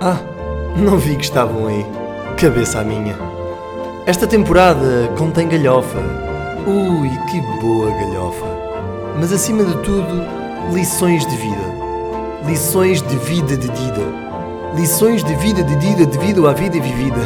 Ah, 0.00 0.18
não 0.76 0.98
vi 0.98 1.16
que 1.16 1.24
estavam 1.24 1.66
aí. 1.66 1.84
Cabeça 2.36 2.80
a 2.80 2.84
minha. 2.84 3.16
Esta 4.06 4.26
temporada 4.26 5.10
contém 5.16 5.48
galhofa. 5.48 5.98
Ui, 6.66 7.10
que 7.30 7.40
boa 7.60 7.90
galhofa. 7.90 8.46
Mas 9.18 9.32
acima 9.32 9.62
de 9.64 9.76
tudo, 9.82 10.24
lições 10.72 11.26
de 11.26 11.36
vida. 11.36 11.70
Lições 12.46 13.02
de 13.02 13.16
vida 13.16 13.56
de 13.56 13.68
Dida. 13.68 14.30
Lições 14.74 15.22
de 15.22 15.34
vida 15.34 15.62
de 15.62 15.76
Dida 15.76 16.06
devido 16.06 16.48
à 16.48 16.52
vida 16.52 16.80
vivida. 16.80 17.20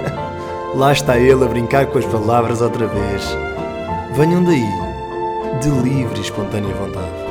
Lá 0.76 0.92
está 0.92 1.18
ele 1.18 1.44
a 1.44 1.48
brincar 1.48 1.86
com 1.86 1.98
as 1.98 2.04
palavras 2.04 2.60
outra 2.60 2.86
vez. 2.86 3.36
Venham 4.14 4.42
daí, 4.42 4.68
de 5.60 5.70
livre 5.70 6.18
e 6.18 6.22
espontânea 6.22 6.74
vontade. 6.74 7.21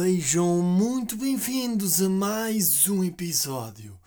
Sejam 0.00 0.62
muito 0.62 1.16
bem-vindos 1.16 2.00
a 2.00 2.08
mais 2.08 2.88
um 2.88 3.02
episódio 3.02 3.98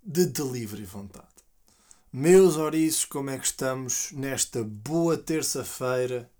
de 0.00 0.24
Delivery 0.24 0.84
Vontade. 0.84 1.26
Meus 2.12 2.54
ouriços, 2.54 3.04
como 3.04 3.28
é 3.28 3.36
que 3.36 3.44
estamos 3.44 4.12
nesta 4.12 4.62
boa 4.62 5.18
terça-feira? 5.18 6.30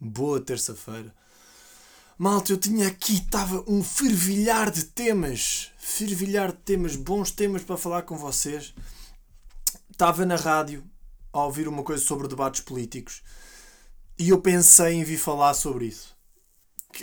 Boa 0.00 0.40
terça-feira. 0.40 1.14
Malta, 2.18 2.50
eu 2.50 2.56
tinha 2.56 2.88
aqui, 2.88 3.18
estava 3.18 3.64
um 3.68 3.84
fervilhar 3.84 4.68
de 4.68 4.86
temas. 4.86 5.70
Fervilhar 5.78 6.50
de 6.50 6.58
temas, 6.58 6.96
bons 6.96 7.30
temas 7.30 7.62
para 7.62 7.76
falar 7.76 8.02
com 8.02 8.18
vocês. 8.18 8.74
Estava 9.88 10.26
na 10.26 10.34
rádio 10.34 10.82
a 11.32 11.44
ouvir 11.44 11.68
uma 11.68 11.84
coisa 11.84 12.04
sobre 12.04 12.26
debates 12.26 12.62
políticos 12.62 13.22
e 14.18 14.30
eu 14.30 14.40
pensei 14.40 14.94
em 14.94 15.04
vir 15.04 15.18
falar 15.18 15.54
sobre 15.54 15.86
isso 15.86 16.15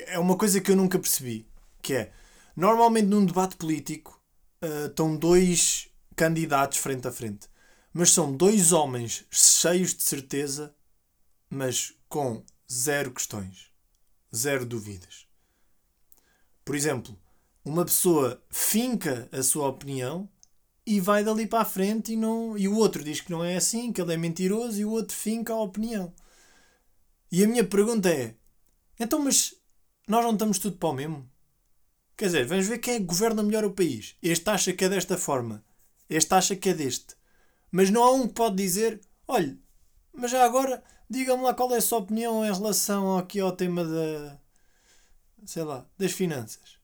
é 0.02 0.20
uma 0.20 0.38
coisa 0.38 0.60
que 0.60 0.72
eu 0.72 0.76
nunca 0.76 1.00
percebi, 1.00 1.48
que 1.82 1.94
é, 1.94 2.12
normalmente 2.56 3.08
num 3.08 3.26
debate 3.26 3.56
político 3.56 4.22
uh, 4.64 4.88
estão 4.88 5.16
dois 5.16 5.90
candidatos 6.16 6.78
frente 6.78 7.08
a 7.08 7.12
frente, 7.12 7.48
mas 7.94 8.12
são 8.12 8.36
dois 8.36 8.72
homens 8.72 9.26
cheios 9.30 9.94
de 9.94 10.04
certeza, 10.04 10.76
mas 11.50 11.94
com 12.10 12.44
zero 12.72 13.12
questões, 13.12 13.72
zero 14.36 14.66
dúvidas. 14.66 15.28
Por 16.66 16.76
exemplo, 16.76 17.20
uma 17.64 17.86
pessoa 17.86 18.42
finca 18.50 19.30
a 19.32 19.44
sua 19.44 19.68
opinião 19.68 20.30
e 20.86 21.00
vai 21.00 21.24
dali 21.24 21.48
para 21.48 21.62
a 21.62 21.66
frente 21.66 22.14
e, 22.14 22.16
não, 22.16 22.58
e 22.58 22.68
o 22.68 22.76
outro 22.76 23.04
diz 23.04 23.22
que 23.22 23.32
não 23.32 23.44
é 23.44 23.56
assim, 23.56 23.92
que 23.92 24.02
ele 24.02 24.14
é 24.14 24.18
mentiroso 24.18 24.80
e 24.80 24.86
o 24.86 24.92
outro 24.92 25.16
finca 25.16 25.54
a 25.54 25.62
opinião. 25.62 26.14
E 27.32 27.44
a 27.44 27.48
minha 27.48 27.64
pergunta 27.64 28.10
é: 28.10 28.36
então, 29.00 29.20
mas 29.20 29.56
nós 30.08 30.24
não 30.24 30.34
estamos 30.34 30.60
tudo 30.60 30.78
para 30.78 30.90
o 30.90 30.94
mesmo? 30.94 31.30
Quer 32.16 32.26
dizer, 32.26 32.46
vamos 32.46 32.68
ver 32.68 32.78
quem 32.78 32.96
é 32.96 33.00
que 33.00 33.06
governa 33.06 33.42
melhor 33.42 33.66
o 33.66 33.74
país. 33.74 34.16
Este 34.22 34.50
acha 34.50 34.74
que 34.74 34.86
é 34.86 34.90
desta 34.90 35.18
forma. 35.18 35.64
Este 36.10 36.34
acha 36.34 36.56
que 36.56 36.70
é 36.70 36.74
deste. 36.74 37.16
Mas 37.72 37.90
não 37.90 38.04
há 38.04 38.12
um 38.12 38.28
que 38.28 38.34
pode 38.34 38.56
dizer: 38.56 39.02
olha, 39.28 39.58
mas 40.14 40.30
já 40.30 40.46
agora, 40.46 40.84
diga-me 41.10 41.44
lá 41.44 41.54
qual 41.54 41.74
é 41.74 41.78
a 41.78 41.82
sua 41.82 42.00
opinião 42.00 42.46
em 42.46 42.54
relação 42.54 43.18
aqui 43.18 43.40
ao 43.40 43.56
tema 43.56 43.84
da. 43.84 44.40
sei 45.46 45.64
lá, 45.64 45.88
das 45.98 46.12
finanças. 46.12 46.78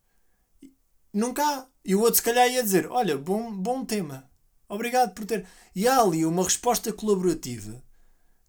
Nunca 1.14 1.44
há. 1.44 1.68
E 1.86 1.96
o 1.96 2.02
outro, 2.02 2.16
se 2.16 2.24
calhar, 2.24 2.50
ia 2.50 2.64
dizer: 2.64 2.88
olha, 2.88 3.18
bom, 3.18 3.52
bom 3.52 3.86
tema. 3.86 4.30
Obrigado 4.68 5.14
por 5.14 5.26
ter. 5.26 5.48
E 5.76 5.88
há 5.88 6.00
ali 6.00 6.26
uma 6.26 6.44
resposta 6.44 6.92
colaborativa 6.94 7.84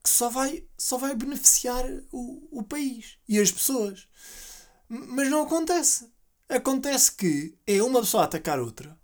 que 0.02 0.10
só 0.10 0.30
vai, 0.30 0.64
só 0.78 0.96
vai 0.96 1.14
beneficiar 1.14 1.84
o, 2.10 2.60
o 2.60 2.62
país 2.62 3.18
e 3.28 3.38
as 3.38 3.52
pessoas. 3.52 4.08
Mas 4.90 5.30
não 5.30 5.42
acontece. 5.42 6.10
Acontece 6.48 7.12
que 7.12 7.54
é 7.64 7.80
uma 7.80 8.00
pessoa 8.00 8.24
a 8.24 8.26
atacar 8.26 8.58
outra. 8.58 8.98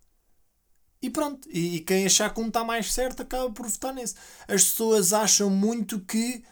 E 1.00 1.08
pronto. 1.08 1.48
E, 1.48 1.76
e 1.76 1.80
quem 1.80 2.04
achar 2.04 2.34
que 2.34 2.40
um 2.40 2.48
está 2.48 2.64
mais 2.64 2.92
certo 2.92 3.22
acaba 3.22 3.48
por 3.50 3.68
votar 3.68 3.94
nesse. 3.94 4.16
As 4.48 4.64
pessoas 4.64 5.12
acham 5.12 5.48
muito 5.48 6.00
que 6.00 6.42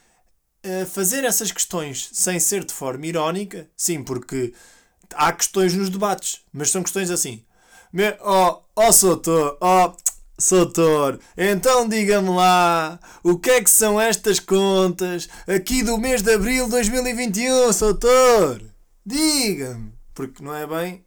uh, 0.65 0.87
fazer 0.87 1.25
essas 1.25 1.51
questões 1.51 2.11
sem 2.13 2.39
ser 2.39 2.65
de 2.65 2.73
forma 2.73 3.07
irónica, 3.07 3.69
sim, 3.77 4.05
porque 4.05 4.55
há 5.13 5.33
questões 5.33 5.75
nos 5.75 5.91
debates, 5.91 6.43
mas 6.53 6.71
são 6.71 6.85
questões 6.85 7.11
assim. 7.11 7.45
Oh, 8.21 8.61
oh 8.77 8.93
Soutor, 8.93 9.59
oh, 9.61 9.93
Soutor, 10.39 11.19
então 11.37 11.89
diga-me 11.89 12.31
lá, 12.31 12.99
o 13.23 13.39
que 13.39 13.51
é 13.51 13.63
que 13.63 13.71
são 13.71 14.01
estas 14.01 14.41
contas 14.41 15.29
aqui 15.47 15.83
do 15.83 15.99
mês 15.99 16.23
de 16.23 16.35
Abril 16.35 16.65
de 16.67 16.73
2021, 16.73 17.73
Soutor? 17.73 18.74
Diga-me! 19.05 19.93
Porque 20.15 20.43
não 20.43 20.55
é 20.55 20.67
bem. 20.67 21.05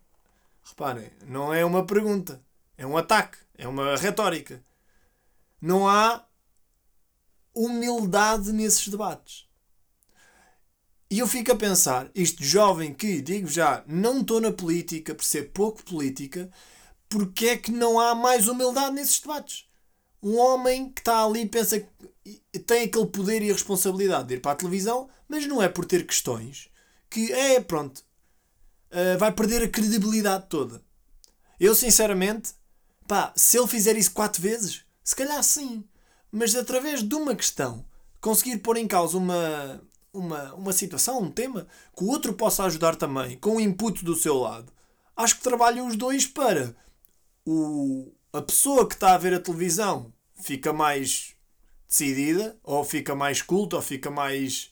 Reparem, 0.64 1.10
não 1.26 1.54
é 1.54 1.66
uma 1.66 1.86
pergunta. 1.86 2.44
É 2.78 2.86
um 2.86 2.98
ataque. 2.98 3.38
É 3.58 3.68
uma 3.68 3.96
retórica. 3.96 4.64
Não 5.60 5.88
há 5.88 6.24
humildade 7.56 8.52
nesses 8.52 8.88
debates. 8.88 9.48
E 11.10 11.20
eu 11.20 11.28
fico 11.28 11.52
a 11.54 11.56
pensar, 11.56 12.12
isto 12.14 12.44
jovem 12.44 12.94
que, 12.94 13.22
digo 13.22 13.48
já, 13.48 13.84
não 13.88 14.20
estou 14.20 14.42
na 14.42 14.52
política, 14.52 15.16
por 15.16 15.24
ser 15.24 15.52
pouco 15.54 15.84
política, 15.84 16.52
porque 17.08 17.48
é 17.48 17.58
que 17.58 17.72
não 17.72 17.98
há 17.98 18.14
mais 18.14 18.48
humildade 18.48 18.94
nesses 18.94 19.22
debates? 19.22 19.66
Um 20.22 20.38
homem 20.38 20.92
que 20.92 21.00
está 21.00 21.24
ali 21.24 21.48
pensa 21.48 21.80
que 21.80 22.60
tem 22.60 22.84
aquele 22.84 23.08
poder 23.08 23.42
e 23.42 23.50
a 23.50 23.54
responsabilidade 23.54 24.28
de 24.28 24.34
ir 24.36 24.42
para 24.42 24.52
a 24.52 24.56
televisão, 24.56 25.10
mas 25.30 25.48
não 25.48 25.64
é 25.64 25.70
por 25.70 25.86
ter 25.86 26.06
questões 26.06 26.70
que 27.10 27.32
é, 27.32 27.60
pronto, 27.60 28.04
uh, 28.92 29.18
vai 29.18 29.32
perder 29.32 29.64
a 29.64 29.70
credibilidade 29.70 30.48
toda. 30.50 30.84
Eu, 31.60 31.74
sinceramente, 31.74 32.54
pá, 33.08 33.34
se 33.36 33.58
ele 33.58 33.68
fizer 33.68 33.96
isso 33.98 34.12
quatro 34.12 34.42
vezes, 34.42 34.84
se 35.04 35.16
calhar 35.16 35.42
sim, 35.44 35.84
mas 36.32 36.56
através 36.56 37.02
de 37.02 37.16
uma 37.16 37.36
questão, 37.36 37.86
conseguir 38.20 38.58
pôr 38.58 38.78
em 38.78 38.88
causa 38.88 39.18
uma, 39.18 39.82
uma, 40.14 40.54
uma 40.54 40.74
situação, 40.74 41.22
um 41.22 41.32
tema, 41.32 41.68
que 41.96 42.04
o 42.04 42.08
outro 42.08 42.34
possa 42.34 42.64
ajudar 42.66 42.96
também, 42.96 43.38
com 43.38 43.56
o 43.56 43.62
input 43.62 44.04
do 44.04 44.16
seu 44.16 44.38
lado, 44.38 44.72
acho 45.16 45.38
que 45.38 45.44
trabalham 45.44 45.88
os 45.88 45.96
dois 45.96 46.26
para 46.26 46.76
o, 47.46 48.12
a 48.34 48.42
pessoa 48.42 48.88
que 48.88 48.96
está 48.96 49.14
a 49.14 49.18
ver 49.18 49.34
a 49.34 49.40
televisão 49.40 50.14
fica 50.36 50.74
mais 50.74 51.36
decidida, 51.88 52.58
ou 52.64 52.84
fica 52.84 53.16
mais 53.16 53.42
culta, 53.42 53.78
ou 53.78 53.82
fica 53.82 54.12
mais 54.12 54.72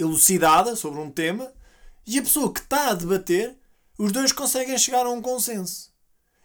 elucidada 0.00 0.74
sobre 0.74 1.00
um 1.00 1.10
tema, 1.10 1.52
e 2.06 2.18
a 2.18 2.22
pessoa 2.22 2.52
que 2.52 2.60
está 2.60 2.90
a 2.90 2.94
debater, 2.94 3.56
os 3.98 4.10
dois 4.12 4.32
conseguem 4.32 4.76
chegar 4.78 5.06
a 5.06 5.10
um 5.10 5.20
consenso. 5.20 5.90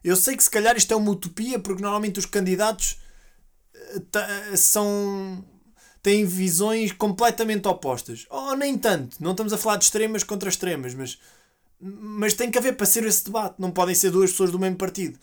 Eu 0.04 0.16
sei 0.16 0.38
que 0.38 0.44
se 0.44 0.50
calhar 0.50 0.78
isto 0.78 0.94
é 0.94 0.96
uma 0.96 1.12
utopia, 1.12 1.58
porque 1.58 1.82
normalmente 1.82 2.20
os 2.20 2.26
candidatos 2.26 2.98
eh, 4.14 4.56
são 4.56 5.44
têm 6.06 6.24
visões 6.24 6.92
completamente 6.92 7.68
opostas. 7.68 8.28
Ou 8.30 8.50
oh, 8.50 8.56
nem 8.56 8.78
tanto, 8.78 9.18
não 9.20 9.32
estamos 9.32 9.52
a 9.52 9.58
falar 9.58 9.78
de 9.78 9.86
extremas 9.86 10.24
contra 10.24 10.48
extremas, 10.48 10.94
mas, 10.94 11.18
mas 11.82 12.36
tem 12.36 12.52
que 12.52 12.60
haver 12.60 12.78
para 12.78 12.86
ser 12.86 13.04
esse 13.06 13.26
debate. 13.26 13.56
Não 13.58 13.72
podem 13.72 13.96
ser 13.96 14.12
duas 14.12 14.30
pessoas 14.30 14.52
do 14.52 14.60
mesmo 14.60 14.78
partido. 14.78 15.18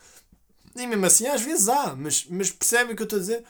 E 0.75 0.85
mesmo 0.85 1.07
assim, 1.07 1.29
às 1.29 1.41
vezes 1.41 1.69
há, 1.69 1.95
mas, 1.95 2.27
mas 2.29 2.51
percebem 2.51 2.95
o 2.95 2.97
que 2.97 3.03
eu 3.03 3.05
estou 3.05 3.19
a 3.19 3.21
dizer? 3.21 3.45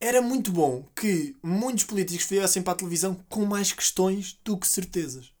Era 0.00 0.22
muito 0.22 0.52
bom 0.52 0.84
que 0.94 1.36
muitos 1.42 1.84
políticos 1.84 2.26
viessem 2.26 2.62
para 2.62 2.72
a 2.72 2.76
televisão 2.76 3.14
com 3.28 3.44
mais 3.44 3.72
questões 3.72 4.38
do 4.44 4.56
que 4.56 4.66
certezas. 4.66 5.32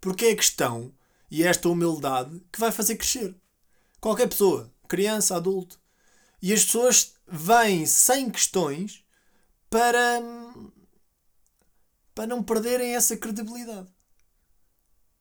Porque 0.00 0.26
é 0.26 0.30
a 0.30 0.36
questão 0.36 0.92
e 1.30 1.42
esta 1.42 1.68
humildade 1.68 2.40
que 2.52 2.60
vai 2.60 2.70
fazer 2.70 2.96
crescer. 2.96 3.34
Qualquer 4.00 4.28
pessoa, 4.28 4.72
criança, 4.86 5.36
adulto. 5.36 5.80
E 6.40 6.52
as 6.52 6.64
pessoas 6.64 7.14
vêm 7.26 7.86
sem 7.86 8.30
questões 8.30 9.02
para, 9.68 10.20
para 12.14 12.26
não 12.26 12.42
perderem 12.42 12.94
essa 12.94 13.16
credibilidade. 13.16 13.88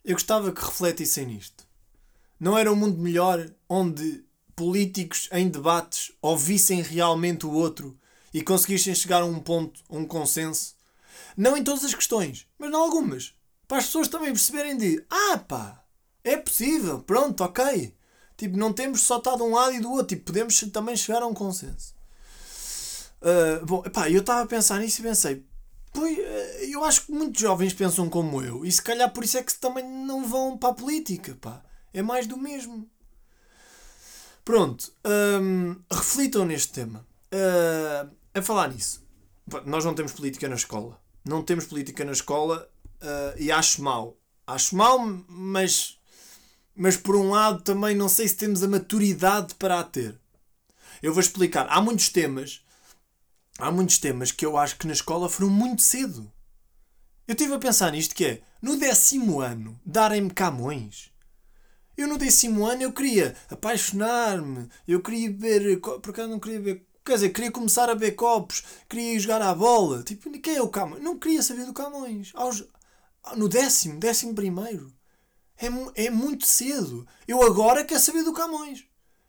Eu 0.03 0.13
gostava 0.13 0.51
que 0.51 0.61
refletissem 0.61 1.25
nisto. 1.25 1.65
Não 2.39 2.57
era 2.57 2.71
um 2.71 2.75
mundo 2.75 2.99
melhor 2.99 3.49
onde 3.69 4.23
políticos 4.55 5.29
em 5.31 5.47
debates 5.47 6.11
ouvissem 6.21 6.81
realmente 6.81 7.45
o 7.45 7.51
outro 7.53 7.97
e 8.33 8.41
conseguissem 8.41 8.95
chegar 8.95 9.21
a 9.21 9.25
um 9.25 9.39
ponto, 9.39 9.81
a 9.89 9.95
um 9.95 10.05
consenso. 10.05 10.75
Não 11.37 11.55
em 11.55 11.63
todas 11.63 11.83
as 11.83 11.93
questões, 11.93 12.47
mas 12.57 12.71
em 12.71 12.75
algumas. 12.75 13.33
Para 13.67 13.77
as 13.77 13.85
pessoas 13.85 14.07
também 14.07 14.31
perceberem 14.31 14.77
de 14.77 15.03
ah 15.09 15.37
pá, 15.37 15.83
é 16.23 16.37
possível, 16.37 16.99
pronto, 17.01 17.43
ok. 17.43 17.95
Tipo, 18.35 18.57
não 18.57 18.73
temos 18.73 19.01
só 19.01 19.17
estar 19.17 19.35
de 19.35 19.43
um 19.43 19.53
lado 19.53 19.73
e 19.73 19.79
do 19.79 19.91
outro, 19.91 20.07
tipo, 20.07 20.25
podemos 20.25 20.59
também 20.71 20.95
chegar 20.95 21.21
a 21.21 21.27
um 21.27 21.33
consenso. 21.33 21.93
Uh, 23.21 23.65
bom, 23.65 23.81
pá, 23.83 24.09
eu 24.09 24.21
estava 24.21 24.41
a 24.41 24.47
pensar 24.47 24.79
nisso 24.79 25.01
e 25.01 25.03
pensei, 25.03 25.45
pois, 25.93 26.17
uh, 26.17 26.21
eu 26.69 26.83
acho 26.83 27.05
que 27.05 27.11
muitos 27.11 27.39
jovens 27.39 27.73
pensam 27.73 28.09
como 28.09 28.41
eu, 28.41 28.65
e 28.65 28.71
se 28.71 28.81
calhar 28.81 29.11
por 29.11 29.23
isso 29.23 29.37
é 29.37 29.43
que 29.43 29.53
também 29.55 29.87
não 29.87 30.25
vão 30.25 30.57
para 30.57 30.69
a 30.69 30.73
política, 30.73 31.37
pá. 31.39 31.63
É 31.93 32.01
mais 32.01 32.25
do 32.25 32.35
mesmo. 32.37 32.89
Pronto, 34.43 34.91
um, 35.41 35.75
reflitam 35.89 36.43
neste 36.43 36.73
tema. 36.73 37.07
Uh, 37.31 38.09
a 38.33 38.41
falar 38.41 38.69
nisso, 38.73 39.05
nós 39.65 39.85
não 39.85 39.93
temos 39.93 40.11
política 40.11 40.47
na 40.47 40.55
escola. 40.55 40.99
não 41.25 41.43
temos 41.43 41.65
política 41.65 42.03
na 42.03 42.11
escola 42.11 42.69
uh, 43.01 43.39
e 43.39 43.51
acho 43.51 43.81
mal. 43.81 44.17
Acho 44.45 44.75
mal, 44.75 44.99
mas, 45.27 45.97
mas 46.75 46.97
por 46.97 47.15
um 47.15 47.29
lado 47.29 47.61
também 47.61 47.95
não 47.95 48.09
sei 48.09 48.27
se 48.27 48.35
temos 48.35 48.63
a 48.63 48.67
maturidade 48.67 49.55
para 49.55 49.79
a 49.79 49.83
ter. 49.83 50.19
Eu 51.01 51.13
vou 51.13 51.21
explicar. 51.21 51.67
Há 51.69 51.81
muitos 51.81 52.09
temas, 52.09 52.61
há 53.57 53.71
muitos 53.71 53.97
temas 53.97 54.31
que 54.31 54.45
eu 54.45 54.57
acho 54.57 54.77
que 54.77 54.87
na 54.87 54.93
escola 54.93 55.29
foram 55.29 55.49
muito 55.49 55.81
cedo. 55.81 56.31
Eu 57.27 57.33
estive 57.33 57.53
a 57.53 57.59
pensar 57.59 57.91
nisto 57.91 58.15
que 58.15 58.25
é, 58.25 58.41
no 58.61 58.77
décimo 58.77 59.39
ano, 59.39 59.79
darem-me 59.85 60.29
Camões. 60.29 61.11
Eu 61.95 62.07
no 62.07 62.17
décimo 62.17 62.65
ano 62.65 62.81
eu 62.81 62.91
queria 62.91 63.35
apaixonar-me, 63.49 64.67
eu 64.87 65.01
queria 65.01 65.29
beber, 65.29 65.79
por 65.79 66.09
acaso 66.09 66.29
não 66.29 66.39
queria 66.39 66.59
beber, 66.59 66.85
quer 67.05 67.15
dizer, 67.15 67.29
queria 67.29 67.51
começar 67.51 67.89
a 67.89 67.95
beber 67.95 68.13
copos, 68.13 68.63
queria 68.89 69.19
jogar 69.19 69.41
à 69.41 69.53
bola, 69.53 70.03
tipo, 70.03 70.29
quem 70.39 70.55
é 70.55 70.61
o 70.61 70.69
Camões? 70.69 71.01
Não 71.01 71.17
queria 71.17 71.43
saber 71.43 71.65
do 71.65 71.73
Camões. 71.73 72.31
Aos, 72.33 72.63
no 73.35 73.47
décimo, 73.47 73.99
décimo 73.99 74.33
primeiro. 74.33 74.93
É, 75.57 76.05
é 76.05 76.09
muito 76.09 76.45
cedo. 76.45 77.07
Eu 77.27 77.41
agora 77.43 77.85
quero 77.85 77.99
saber 77.99 78.23
do 78.23 78.33
Camões. 78.33 78.85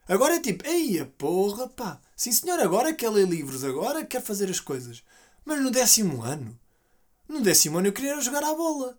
Agora 0.06 0.36
é 0.36 0.40
tipo, 0.40 0.66
eia 0.66 1.06
porra, 1.16 1.68
pá. 1.68 2.00
Sim 2.16 2.30
senhor, 2.32 2.60
agora 2.60 2.94
quer 2.94 3.08
ler 3.10 3.26
livros, 3.26 3.64
agora 3.64 4.04
quer 4.04 4.22
fazer 4.22 4.50
as 4.50 4.60
coisas. 4.60 5.02
Mas 5.44 5.60
no 5.60 5.70
décimo 5.70 6.22
ano, 6.22 6.58
no 7.28 7.40
décimo 7.40 7.78
ano 7.78 7.88
eu 7.88 7.92
queria 7.92 8.20
jogar 8.20 8.44
à 8.44 8.54
bola. 8.54 8.98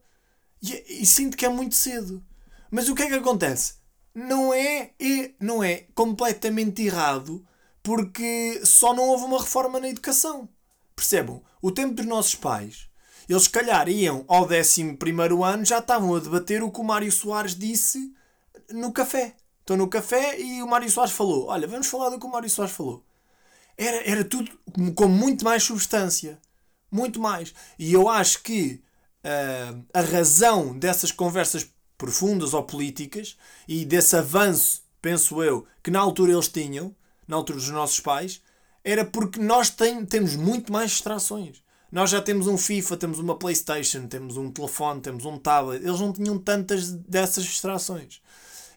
E, 0.62 1.02
e, 1.02 1.06
sinto 1.06 1.38
que 1.38 1.46
é 1.46 1.50
muito 1.50 1.76
cedo. 1.76 2.24
Mas 2.72 2.90
o 2.90 2.96
que 2.96 3.04
é 3.04 3.08
que 3.08 3.14
acontece? 3.14 3.76
Não 4.14 4.54
é, 4.54 4.92
é, 5.00 5.32
não 5.40 5.64
é 5.64 5.86
completamente 5.94 6.82
errado 6.82 7.46
porque 7.86 8.62
só 8.66 8.94
não 8.94 9.04
houve 9.04 9.26
uma 9.26 9.40
reforma 9.40 9.80
na 9.80 9.88
educação. 9.88 10.50
Percebam? 10.96 11.44
O 11.62 11.72
tempo 11.72 11.94
dos 11.94 12.06
nossos 12.06 12.34
pais, 12.34 12.90
eles 13.30 13.44
se 13.44 13.50
calhar 13.50 13.88
iam 13.88 14.26
ao 14.28 14.48
décimo 14.48 14.98
primeiro 14.98 15.44
ano, 15.44 15.64
já 15.64 15.78
estavam 15.78 16.16
a 16.16 16.20
debater 16.20 16.64
o 16.64 16.72
que 16.72 16.82
o 16.82 16.84
Mário 16.84 17.12
Soares 17.12 17.56
disse 17.56 18.12
no 18.72 18.92
café. 18.92 19.36
Estão 19.60 19.78
no 19.78 19.88
café 19.88 20.40
e 20.42 20.64
o 20.64 20.68
Mário 20.68 20.90
Soares 20.90 21.14
falou. 21.14 21.48
Olha, 21.48 21.68
vamos 21.68 21.86
falar 21.86 22.10
do 22.10 22.20
que 22.20 22.26
o 22.26 22.32
Mário 22.32 22.50
Soares 22.50 22.74
falou. 22.74 23.06
Era, 23.78 24.10
era 24.10 24.24
tudo 24.24 24.52
com 24.96 25.08
muito 25.08 25.46
mais 25.46 25.64
substância 25.64 26.40
muito 26.96 27.20
mais. 27.20 27.54
E 27.78 27.94
eu 27.94 28.10
acho 28.10 28.42
que 28.42 28.82
uh, 29.24 29.86
a 29.94 30.02
razão 30.02 30.78
dessas 30.78 31.12
conversas 31.12 31.70
profundas 31.98 32.54
ou 32.54 32.64
políticas 32.64 33.38
e 33.68 33.86
desse 33.86 34.16
avanço, 34.16 34.82
penso 35.02 35.44
eu, 35.44 35.68
que 35.84 35.92
na 35.92 36.00
altura 36.00 36.32
eles 36.32 36.48
tinham, 36.48 36.96
na 37.28 37.36
altura 37.36 37.60
dos 37.60 37.70
nossos 37.70 38.00
pais, 38.00 38.42
era 38.84 39.04
porque 39.04 39.40
nós 39.40 39.70
tem, 39.70 40.06
temos 40.06 40.36
muito 40.36 40.72
mais 40.72 40.92
distrações. 40.92 41.64
Nós 41.92 42.10
já 42.10 42.22
temos 42.22 42.48
um 42.48 42.58
FIFA, 42.58 42.98
temos 42.98 43.20
uma 43.20 43.38
Playstation, 43.38 44.08
temos 44.08 44.38
um 44.38 44.52
telefone, 44.52 45.02
temos 45.02 45.26
um 45.26 45.38
tablet. 45.38 45.84
Eles 45.84 46.00
não 46.00 46.12
tinham 46.12 46.38
tantas 46.38 46.92
dessas 46.92 47.46
distrações. 47.46 48.22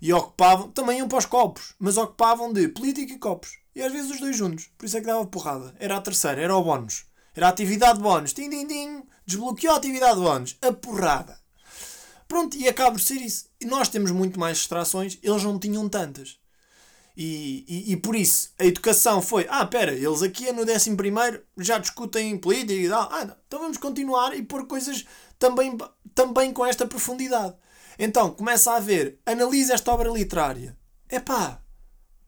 E 0.00 0.12
ocupavam, 0.12 0.70
também 0.70 0.98
iam 0.98 1.08
para 1.08 1.18
os 1.18 1.26
copos, 1.26 1.74
mas 1.78 1.96
ocupavam 1.96 2.52
de 2.52 2.68
política 2.68 3.12
e 3.12 3.18
copos. 3.18 3.58
E 3.74 3.82
às 3.82 3.92
vezes 3.92 4.12
os 4.12 4.20
dois 4.20 4.36
juntos. 4.36 4.70
Por 4.78 4.86
isso 4.86 4.96
é 4.96 5.00
que 5.00 5.06
dava 5.06 5.26
porrada. 5.26 5.74
Era 5.78 5.96
a 5.96 6.00
terceira, 6.00 6.40
era 6.40 6.56
o 6.56 6.62
bónus. 6.62 7.06
Era 7.34 7.46
a 7.46 7.50
atividade 7.50 8.00
bónus. 8.00 8.32
Tim, 8.32 8.48
tim, 8.48 8.66
tim. 8.66 9.02
Desbloqueou 9.26 9.74
a 9.74 9.78
atividade 9.78 10.20
bónus. 10.20 10.56
A 10.62 10.72
porrada. 10.72 11.38
Pronto, 12.28 12.56
e 12.56 12.68
acaba 12.68 12.92
por 12.92 13.00
ser 13.00 13.16
isso. 13.16 13.46
E 13.60 13.64
nós 13.64 13.88
temos 13.88 14.10
muito 14.10 14.38
mais 14.38 14.58
distrações, 14.58 15.18
eles 15.22 15.42
não 15.42 15.58
tinham 15.58 15.88
tantas. 15.88 16.38
E, 17.20 17.64
e, 17.66 17.92
e, 17.94 17.96
por 17.96 18.14
isso 18.14 18.52
a 18.56 18.64
educação 18.64 19.20
foi: 19.20 19.44
ah, 19.50 19.66
pera, 19.66 19.92
eles 19.92 20.22
aqui 20.22 20.52
no 20.52 20.62
11 20.62 20.96
já 21.56 21.76
discutem 21.76 22.38
política 22.38 22.72
e 22.74 22.88
tal. 22.88 23.08
Ah, 23.10 23.24
não, 23.24 23.36
então 23.44 23.58
vamos 23.58 23.76
continuar 23.76 24.36
e 24.36 24.42
pôr 24.44 24.68
coisas 24.68 25.04
também, 25.36 25.76
também 26.14 26.52
com 26.52 26.64
esta 26.64 26.86
profundidade. 26.86 27.56
Então 27.98 28.30
começa 28.30 28.70
a 28.70 28.76
haver, 28.76 29.18
analisa 29.26 29.74
esta 29.74 29.92
obra 29.92 30.08
literária. 30.08 30.78
É 31.08 31.18
pá, 31.18 31.60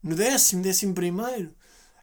no 0.03 0.13
décimo, 0.13 0.61
décimo 0.61 0.93
primeiro, 0.93 1.55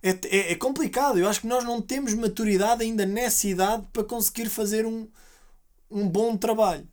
é, 0.02 0.10
é, 0.10 0.52
é, 0.52 0.54
complicado. 0.54 1.18
Eu 1.18 1.28
acho 1.28 1.42
que 1.42 1.46
nós 1.46 1.64
não 1.64 1.82
temos 1.82 2.14
maturidade 2.14 2.82
ainda 2.82 3.04
nessa 3.04 3.48
idade 3.48 3.86
para 3.92 4.02
conseguir 4.02 4.48
fazer 4.48 4.86
um, 4.86 5.06
um 5.90 6.08
bom 6.08 6.38
trabalho. 6.38 6.88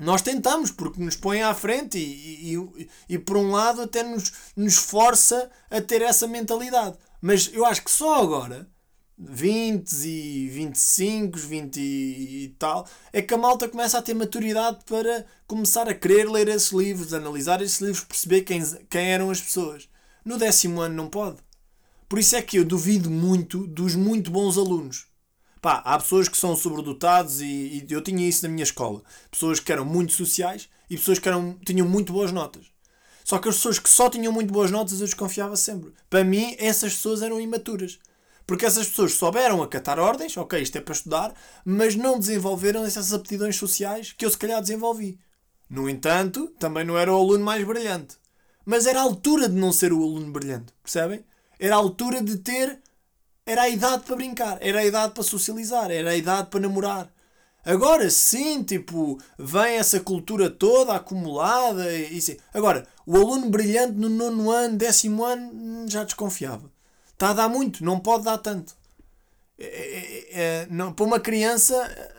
Nós 0.00 0.22
tentamos, 0.22 0.70
porque 0.70 1.02
nos 1.02 1.14
põe 1.14 1.42
à 1.42 1.54
frente 1.54 1.98
e, 1.98 2.54
e, 2.54 2.56
e, 2.56 2.88
e 3.10 3.18
por 3.18 3.36
um 3.36 3.50
lado 3.50 3.82
até 3.82 4.02
nos, 4.02 4.32
nos 4.56 4.76
força 4.76 5.50
a 5.70 5.80
ter 5.80 6.02
essa 6.02 6.26
mentalidade. 6.26 6.96
Mas 7.20 7.50
eu 7.52 7.66
acho 7.66 7.84
que 7.84 7.90
só 7.90 8.22
agora, 8.22 8.66
20 9.18 9.92
e 10.06 10.48
25, 10.48 11.38
20 11.38 11.76
e 11.78 12.56
tal, 12.58 12.88
é 13.12 13.20
que 13.20 13.34
a 13.34 13.38
malta 13.38 13.68
começa 13.68 13.98
a 13.98 14.02
ter 14.02 14.14
maturidade 14.14 14.78
para 14.86 15.26
começar 15.46 15.86
a 15.86 15.94
querer 15.94 16.28
ler 16.30 16.48
esses 16.48 16.72
livros, 16.72 17.12
analisar 17.12 17.60
esses 17.60 17.80
livros, 17.80 18.02
perceber 18.04 18.40
quem, 18.40 18.62
quem 18.88 19.12
eram 19.12 19.30
as 19.30 19.40
pessoas. 19.40 19.86
No 20.24 20.38
décimo 20.38 20.80
ano 20.80 20.94
não 20.94 21.10
pode. 21.10 21.38
Por 22.08 22.18
isso 22.18 22.34
é 22.36 22.42
que 22.42 22.56
eu 22.56 22.64
duvido 22.64 23.10
muito 23.10 23.66
dos 23.66 23.94
muito 23.94 24.30
bons 24.30 24.56
alunos. 24.56 25.09
Pá, 25.60 25.82
há 25.84 25.98
pessoas 25.98 26.28
que 26.28 26.36
são 26.36 26.56
sobredotados 26.56 27.40
e, 27.40 27.46
e, 27.46 27.86
eu 27.90 28.00
tinha 28.00 28.26
isso 28.26 28.42
na 28.42 28.48
minha 28.48 28.62
escola. 28.62 29.02
Pessoas 29.30 29.60
que 29.60 29.70
eram 29.70 29.84
muito 29.84 30.12
sociais 30.12 30.68
e 30.88 30.96
pessoas 30.96 31.18
que 31.18 31.28
eram, 31.28 31.58
tinham 31.64 31.86
muito 31.86 32.12
boas 32.12 32.32
notas. 32.32 32.66
Só 33.24 33.38
que 33.38 33.48
as 33.48 33.56
pessoas 33.56 33.78
que 33.78 33.88
só 33.88 34.08
tinham 34.08 34.32
muito 34.32 34.52
boas 34.52 34.70
notas 34.70 35.00
eu 35.00 35.06
desconfiava 35.06 35.54
sempre. 35.56 35.92
Para 36.08 36.24
mim, 36.24 36.56
essas 36.58 36.94
pessoas 36.94 37.22
eram 37.22 37.40
imaturas. 37.40 37.98
Porque 38.46 38.66
essas 38.66 38.88
pessoas 38.88 39.12
souberam 39.12 39.62
acatar 39.62 39.98
ordens, 40.00 40.36
ok, 40.36 40.60
isto 40.60 40.76
é 40.76 40.80
para 40.80 40.94
estudar, 40.94 41.34
mas 41.64 41.94
não 41.94 42.18
desenvolveram 42.18 42.84
essas 42.84 43.12
aptidões 43.12 43.54
sociais 43.54 44.12
que 44.12 44.24
eu 44.24 44.30
se 44.30 44.38
calhar 44.38 44.60
desenvolvi. 44.60 45.20
No 45.68 45.88
entanto, 45.88 46.48
também 46.58 46.84
não 46.84 46.98
era 46.98 47.12
o 47.12 47.16
aluno 47.16 47.44
mais 47.44 47.64
brilhante. 47.64 48.16
Mas 48.64 48.86
era 48.86 48.98
a 48.98 49.04
altura 49.04 49.48
de 49.48 49.54
não 49.54 49.72
ser 49.72 49.92
o 49.92 50.02
aluno 50.02 50.32
brilhante, 50.32 50.72
percebem? 50.82 51.24
Era 51.60 51.76
a 51.76 51.78
altura 51.78 52.20
de 52.22 52.38
ter. 52.38 52.80
Era 53.46 53.62
a 53.62 53.68
idade 53.68 54.04
para 54.04 54.16
brincar, 54.16 54.58
era 54.60 54.80
a 54.80 54.84
idade 54.84 55.12
para 55.14 55.22
socializar, 55.22 55.90
era 55.90 56.10
a 56.10 56.16
idade 56.16 56.48
para 56.50 56.60
namorar. 56.60 57.10
Agora 57.64 58.08
sim, 58.08 58.62
tipo, 58.62 59.18
vem 59.38 59.76
essa 59.76 60.00
cultura 60.00 60.48
toda 60.48 60.94
acumulada 60.94 61.92
e, 61.92 62.18
e. 62.18 62.40
Agora, 62.54 62.86
o 63.06 63.16
aluno 63.16 63.50
brilhante 63.50 63.92
no 63.92 64.08
nono 64.08 64.50
ano, 64.50 64.76
décimo 64.76 65.24
ano, 65.24 65.50
hum, 65.52 65.86
já 65.88 66.04
desconfiava. 66.04 66.70
Está 67.12 67.30
a 67.30 67.34
dar 67.34 67.48
muito, 67.48 67.84
não 67.84 68.00
pode 68.00 68.24
dar 68.24 68.38
tanto. 68.38 68.74
É, 69.58 69.64
é, 69.64 69.68
é, 69.68 70.62
é, 70.62 70.66
não, 70.70 70.92
para 70.92 71.04
uma 71.04 71.20
criança, 71.20 71.76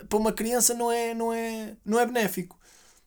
para 0.07 0.19
uma 0.19 0.31
criança 0.31 0.75
não 0.75 0.91
é, 0.91 1.13
não 1.15 1.33
é, 1.33 1.75
não 1.83 1.99
é 1.99 2.06
benéfico. 2.06 2.59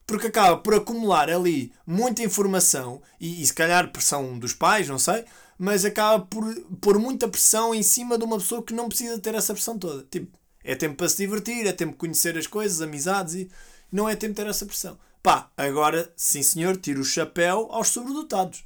Porque 0.07 0.27
acaba 0.27 0.59
por 0.59 0.75
acumular 0.75 1.31
ali 1.31 1.73
muita 1.87 2.23
informação 2.23 3.01
e, 3.21 3.43
e 3.43 3.47
se 3.47 3.55
calhar 3.55 3.93
pressão 3.93 4.39
dos 4.39 4.53
pais, 4.53 4.89
não 4.89 4.99
sei, 4.99 5.25
mas 5.59 5.85
acaba 5.85 6.25
por 6.25 6.45
pôr 6.81 6.99
muita 6.99 7.29
pressão 7.29 7.75
em 7.75 7.83
cima 7.83 8.19
de 8.19 8.25
uma 8.25 8.39
pessoa 8.39 8.63
que 8.63 8.75
não 8.75 8.89
precisa 8.89 9.19
ter 9.19 9.35
essa 9.35 9.55
pressão 9.55 9.79
toda. 9.79 10.07
Tipo, 10.11 10.39
é 10.63 10.75
tempo 10.75 10.97
para 10.97 11.09
se 11.09 11.19
divertir, 11.19 11.67
é 11.67 11.73
tempo 11.73 11.93
de 11.93 11.99
conhecer 11.99 12.37
as 12.37 12.47
coisas, 12.47 12.81
amizades 12.81 13.35
e 13.35 13.51
não 13.93 14.09
é 14.09 14.17
tempo 14.17 14.35
de 14.35 14.43
ter 14.43 14.49
essa 14.49 14.67
pressão. 14.67 14.99
Pá, 15.23 15.51
agora, 15.57 16.13
sim 16.17 16.43
senhor, 16.43 16.77
tiro 16.77 17.01
o 17.01 17.05
chapéu 17.05 17.69
aos 17.71 17.89
sobredotados. 17.89 18.65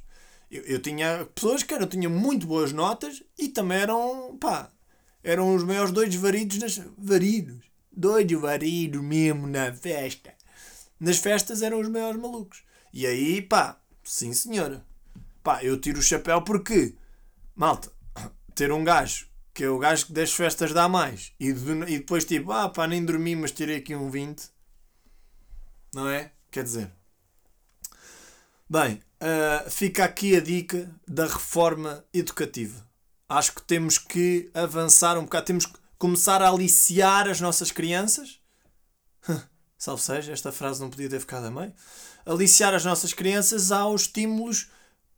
Eu, 0.49 0.63
eu 0.63 0.81
tinha 0.81 1.27
pessoas 1.33 1.63
que 1.63 1.73
eram, 1.73 1.87
tinham 1.87 2.11
muito 2.11 2.47
boas 2.47 2.73
notas 2.73 3.23
e 3.37 3.47
também 3.47 3.79
eram, 3.79 4.37
pá, 4.39 4.71
eram 5.23 5.55
os 5.55 5.63
maiores 5.63 5.91
doidos 5.91 6.15
varidos 6.15 6.57
nas. 6.57 6.81
Varidos. 6.97 7.69
Doido 7.91 8.39
varido 8.39 9.03
mesmo 9.03 9.47
na 9.47 9.73
festa. 9.73 10.33
Nas 10.99 11.17
festas 11.17 11.61
eram 11.61 11.79
os 11.79 11.89
maiores 11.89 12.19
malucos. 12.19 12.63
E 12.93 13.05
aí, 13.05 13.41
pá, 13.41 13.79
sim 14.03 14.33
senhora. 14.33 14.85
Pá, 15.43 15.63
eu 15.63 15.79
tiro 15.79 15.99
o 15.99 16.03
chapéu 16.03 16.41
porque, 16.41 16.95
malta, 17.55 17.91
ter 18.53 18.71
um 18.71 18.83
gajo 18.83 19.29
que 19.59 19.65
é 19.65 19.69
o 19.69 19.77
gajo 19.77 20.05
que 20.05 20.13
das 20.13 20.31
festas 20.31 20.71
dá 20.71 20.87
mais 20.87 21.33
e, 21.37 21.51
de, 21.51 21.71
e 21.91 21.97
depois 21.97 22.23
tipo, 22.23 22.49
ah 22.49 22.69
pá, 22.69 22.87
nem 22.87 23.03
dormi, 23.03 23.35
mas 23.35 23.51
tirei 23.51 23.75
aqui 23.75 23.93
um 23.93 24.09
20, 24.09 24.49
não 25.93 26.07
é? 26.07 26.31
Quer 26.49 26.63
dizer, 26.63 26.91
bem, 28.69 29.01
uh, 29.21 29.69
fica 29.69 30.05
aqui 30.05 30.37
a 30.37 30.39
dica 30.39 30.89
da 31.05 31.25
reforma 31.25 32.05
educativa. 32.13 32.87
Acho 33.27 33.53
que 33.53 33.61
temos 33.61 33.97
que 33.97 34.49
avançar 34.53 35.17
um 35.17 35.23
bocado, 35.23 35.47
temos 35.47 35.65
que 35.65 35.77
começar 35.97 36.41
a 36.41 36.49
aliciar 36.49 37.27
as 37.27 37.41
nossas 37.41 37.69
crianças. 37.69 38.39
Salve 39.77 40.01
seja, 40.01 40.31
esta 40.31 40.53
frase 40.53 40.79
não 40.79 40.89
podia 40.89 41.09
ter 41.09 41.19
ficado 41.19 41.47
a 41.47 41.51
meio. 41.51 41.73
Aliciar 42.25 42.73
as 42.73 42.85
nossas 42.85 43.13
crianças 43.13 43.73
aos 43.73 44.03
estímulos 44.03 44.69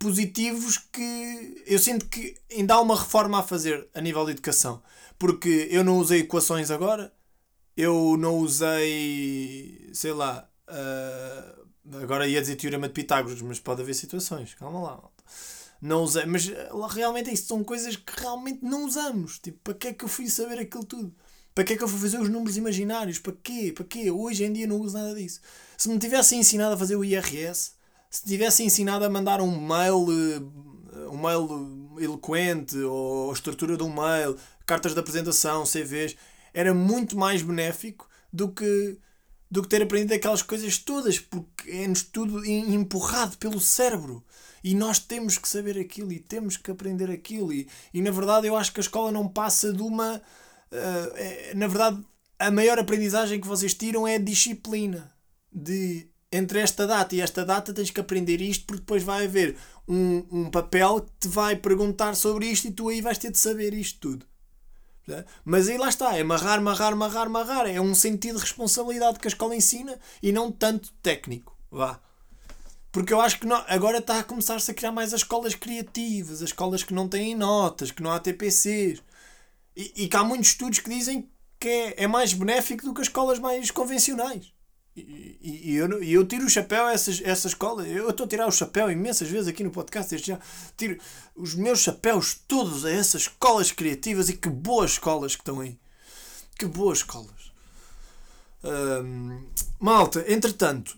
positivos 0.01 0.79
que 0.91 1.63
eu 1.67 1.77
sinto 1.77 2.07
que 2.07 2.35
ainda 2.51 2.73
há 2.73 2.81
uma 2.81 2.99
reforma 2.99 3.39
a 3.39 3.43
fazer 3.43 3.87
a 3.93 4.01
nível 4.01 4.25
de 4.25 4.31
educação. 4.31 4.81
Porque 5.19 5.67
eu 5.69 5.83
não 5.83 5.99
usei 5.99 6.21
equações 6.21 6.71
agora, 6.71 7.13
eu 7.77 8.17
não 8.17 8.37
usei, 8.39 9.89
sei 9.93 10.11
lá, 10.11 10.49
uh, 10.67 11.97
agora 12.01 12.27
ia 12.27 12.41
dizer 12.41 12.55
teorema 12.55 12.87
de 12.87 12.95
Pitágoras, 12.95 13.39
mas 13.43 13.59
pode 13.59 13.83
haver 13.83 13.93
situações, 13.93 14.55
calma 14.55 14.81
lá. 14.81 14.99
Não 15.79 16.03
usei, 16.03 16.25
mas 16.25 16.51
realmente 16.89 17.31
isso 17.31 17.47
são 17.47 17.63
coisas 17.63 17.95
que 17.95 18.19
realmente 18.19 18.63
não 18.63 18.85
usamos. 18.85 19.37
Tipo, 19.37 19.59
para 19.63 19.73
que 19.75 19.87
é 19.89 19.93
que 19.93 20.03
eu 20.03 20.09
fui 20.09 20.27
saber 20.27 20.59
aquilo 20.59 20.83
tudo? 20.83 21.13
Para 21.53 21.63
que 21.63 21.73
é 21.73 21.77
que 21.77 21.83
eu 21.83 21.87
vou 21.87 21.99
fazer 21.99 22.19
os 22.19 22.29
números 22.29 22.57
imaginários? 22.57 23.19
Para 23.19 23.33
quê? 23.43 23.71
Para 23.75 23.85
quê? 23.85 24.09
Hoje 24.09 24.43
em 24.43 24.53
dia 24.53 24.65
não 24.65 24.77
uso 24.77 24.97
nada 24.97 25.13
disso. 25.13 25.41
Se 25.77 25.89
me 25.89 25.99
tivessem 25.99 26.39
ensinado 26.39 26.73
a 26.73 26.77
fazer 26.77 26.95
o 26.95 27.03
IRS, 27.03 27.73
se 28.11 28.25
tivessem 28.25 28.67
ensinado 28.67 29.05
a 29.05 29.09
mandar 29.09 29.39
um 29.39 29.57
mail, 29.65 30.05
eh, 30.11 31.07
um 31.07 31.17
mail 31.17 31.97
eloquente, 31.97 32.77
ou 32.77 33.31
a 33.31 33.33
estrutura 33.33 33.77
de 33.77 33.83
um 33.83 33.89
mail, 33.89 34.37
cartas 34.65 34.93
de 34.93 34.99
apresentação, 34.99 35.63
CVs, 35.63 36.17
era 36.53 36.73
muito 36.73 37.17
mais 37.17 37.41
benéfico 37.41 38.09
do 38.31 38.49
que, 38.49 38.97
do 39.49 39.61
que 39.61 39.69
ter 39.69 39.81
aprendido 39.81 40.13
aquelas 40.13 40.41
coisas 40.41 40.77
todas, 40.77 41.19
porque 41.19 41.71
é-nos 41.71 42.03
tudo 42.03 42.45
empurrado 42.45 43.37
pelo 43.37 43.61
cérebro. 43.61 44.21
E 44.61 44.75
nós 44.75 44.99
temos 44.99 45.37
que 45.37 45.47
saber 45.47 45.79
aquilo 45.79 46.11
e 46.11 46.19
temos 46.19 46.57
que 46.57 46.69
aprender 46.69 47.09
aquilo. 47.09 47.53
E, 47.53 47.67
e 47.93 48.01
na 48.01 48.11
verdade, 48.11 48.45
eu 48.45 48.57
acho 48.57 48.73
que 48.73 48.81
a 48.81 48.83
escola 48.83 49.09
não 49.09 49.27
passa 49.27 49.71
de 49.71 49.81
uma. 49.81 50.17
Uh, 50.69 51.15
é, 51.15 51.53
na 51.55 51.67
verdade, 51.67 52.05
a 52.37 52.51
maior 52.51 52.77
aprendizagem 52.77 53.39
que 53.39 53.47
vocês 53.47 53.73
tiram 53.73 54.05
é 54.05 54.15
a 54.15 54.19
disciplina. 54.19 55.11
De 55.53 56.10
entre 56.31 56.59
esta 56.59 56.87
data 56.87 57.15
e 57.15 57.21
esta 57.21 57.45
data 57.45 57.73
tens 57.73 57.91
que 57.91 57.99
aprender 57.99 58.41
isto, 58.41 58.65
porque 58.65 58.81
depois 58.81 59.03
vai 59.03 59.25
haver 59.25 59.57
um, 59.87 60.25
um 60.31 60.49
papel 60.49 61.01
que 61.01 61.11
te 61.19 61.27
vai 61.27 61.55
perguntar 61.55 62.15
sobre 62.15 62.45
isto 62.45 62.67
e 62.67 62.71
tu 62.71 62.89
aí 62.89 63.01
vais 63.01 63.17
ter 63.17 63.31
de 63.31 63.37
saber 63.37 63.73
isto 63.73 63.99
tudo. 63.99 64.25
Mas 65.43 65.67
aí 65.67 65.77
lá 65.77 65.89
está, 65.89 66.15
é 66.15 66.21
amarrar, 66.21 66.59
amarrar, 66.59 66.93
amarrar, 66.93 67.27
amarrar. 67.27 67.67
É 67.67 67.81
um 67.81 67.93
sentido 67.93 68.35
de 68.35 68.41
responsabilidade 68.41 69.19
que 69.19 69.27
a 69.27 69.29
escola 69.29 69.55
ensina 69.55 69.99
e 70.21 70.31
não 70.31 70.51
tanto 70.51 70.91
técnico. 71.01 71.57
Vá. 71.69 71.99
Porque 72.91 73.13
eu 73.13 73.21
acho 73.21 73.39
que 73.39 73.47
não, 73.47 73.63
agora 73.67 73.99
está 73.99 74.19
a 74.19 74.23
começar-se 74.23 74.69
a 74.69 74.73
criar 74.73 74.91
mais 74.91 75.13
as 75.13 75.21
escolas 75.21 75.55
criativas, 75.55 76.41
as 76.41 76.49
escolas 76.49 76.83
que 76.83 76.93
não 76.93 77.07
têm 77.07 77.35
notas, 77.35 77.91
que 77.91 78.03
não 78.03 78.11
há 78.11 78.19
TPCs. 78.19 79.01
E, 79.75 80.03
e 80.03 80.07
que 80.07 80.17
há 80.17 80.23
muitos 80.23 80.49
estudos 80.49 80.79
que 80.79 80.89
dizem 80.89 81.29
que 81.59 81.67
é, 81.67 82.03
é 82.03 82.07
mais 82.07 82.33
benéfico 82.33 82.85
do 82.85 82.93
que 82.93 83.01
as 83.01 83.07
escolas 83.07 83.39
mais 83.39 83.71
convencionais. 83.71 84.53
E, 84.95 85.37
e, 85.41 85.71
e 85.71 85.75
eu, 85.75 86.03
e 86.03 86.13
eu 86.13 86.25
tiro 86.25 86.45
o 86.45 86.49
chapéu 86.49 86.85
a 86.85 86.93
essas, 86.93 87.21
essa 87.23 87.47
escola. 87.47 87.87
Eu 87.87 88.09
estou 88.09 88.25
a 88.25 88.29
tirar 88.29 88.47
o 88.47 88.51
chapéu 88.51 88.91
imensas 88.91 89.29
vezes 89.29 89.47
aqui 89.47 89.63
no 89.63 89.71
podcast. 89.71 90.13
Este 90.13 90.27
já 90.27 90.39
tiro 90.75 90.97
os 91.35 91.55
meus 91.55 91.79
chapéus 91.79 92.39
todos 92.47 92.85
a 92.85 92.91
essas 92.91 93.23
escolas 93.23 93.71
criativas 93.71 94.29
e 94.29 94.37
que 94.37 94.49
boas 94.49 94.91
escolas 94.91 95.35
que 95.35 95.41
estão 95.41 95.59
aí. 95.59 95.79
Que 96.57 96.65
boas 96.65 96.99
escolas. 96.99 97.51
malta, 99.79 100.23
entretanto, 100.31 100.97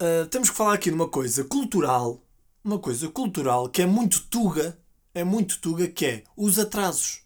uh, 0.00 0.26
temos 0.28 0.50
que 0.50 0.56
falar 0.56 0.74
aqui 0.74 0.90
de 0.90 0.94
uma 0.94 1.08
coisa 1.08 1.44
cultural. 1.44 2.22
Uma 2.62 2.78
coisa 2.78 3.08
cultural 3.08 3.68
que 3.68 3.82
é 3.82 3.86
muito 3.86 4.22
tuga. 4.28 4.78
É 5.14 5.24
muito 5.24 5.60
tuga, 5.60 5.88
que 5.88 6.06
é 6.06 6.24
os 6.36 6.58
atrasos. 6.58 7.22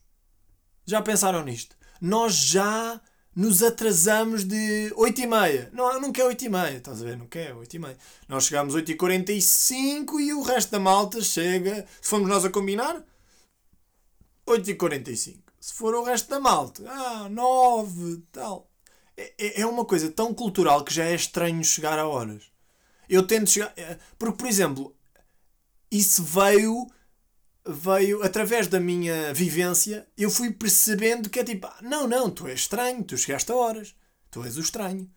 Já 0.84 1.02
pensaram 1.02 1.44
nisto? 1.44 1.76
Nós 2.00 2.34
já 2.34 3.00
nos 3.36 3.62
atrasamos 3.62 4.44
de 4.44 4.90
8 4.96 5.20
e 5.20 5.26
meia. 5.26 5.70
Não, 5.74 6.00
não 6.00 6.10
quer 6.10 6.24
8 6.24 6.46
e 6.46 6.48
meia, 6.48 6.78
estás 6.78 7.02
a 7.02 7.04
ver? 7.04 7.18
Não 7.18 7.26
quer 7.26 7.54
8 7.54 7.76
e 7.76 7.78
meia. 7.78 7.98
Nós 8.26 8.46
chegamos 8.46 8.74
8 8.74 8.92
e 8.92 8.94
45 8.96 10.16
o 10.16 10.42
resto 10.42 10.70
da 10.70 10.80
malta 10.80 11.20
chega, 11.20 11.86
se 12.00 12.08
formos 12.08 12.30
nós 12.30 12.46
a 12.46 12.50
combinar, 12.50 13.04
8 14.46 14.70
e 14.70 14.74
45. 14.74 15.52
Se 15.60 15.74
for 15.74 15.94
o 15.94 16.02
resto 16.02 16.30
da 16.30 16.40
malta, 16.40 16.82
ah, 16.88 17.28
9, 17.28 18.22
tal. 18.32 18.70
É, 19.14 19.34
é, 19.38 19.60
é 19.60 19.66
uma 19.66 19.84
coisa 19.84 20.10
tão 20.10 20.32
cultural 20.32 20.82
que 20.82 20.94
já 20.94 21.04
é 21.04 21.14
estranho 21.14 21.62
chegar 21.62 21.98
a 21.98 22.08
horas. 22.08 22.44
Eu 23.08 23.26
tento 23.26 23.50
chegar... 23.50 23.72
É, 23.76 23.98
porque, 24.18 24.38
por 24.38 24.46
exemplo, 24.46 24.96
isso 25.90 26.22
veio 26.22 26.86
veio 27.66 28.22
através 28.22 28.68
da 28.68 28.78
minha 28.78 29.32
vivência, 29.34 30.06
eu 30.16 30.30
fui 30.30 30.52
percebendo 30.52 31.28
que 31.28 31.40
é 31.40 31.44
tipo, 31.44 31.66
ah, 31.66 31.78
não, 31.82 32.06
não, 32.06 32.30
tu 32.30 32.46
és 32.46 32.60
estranho, 32.60 33.02
tu 33.02 33.16
chegaste 33.16 33.50
a 33.50 33.56
horas, 33.56 33.94
tu 34.30 34.44
és 34.44 34.56
o 34.56 34.60
estranho. 34.60 35.10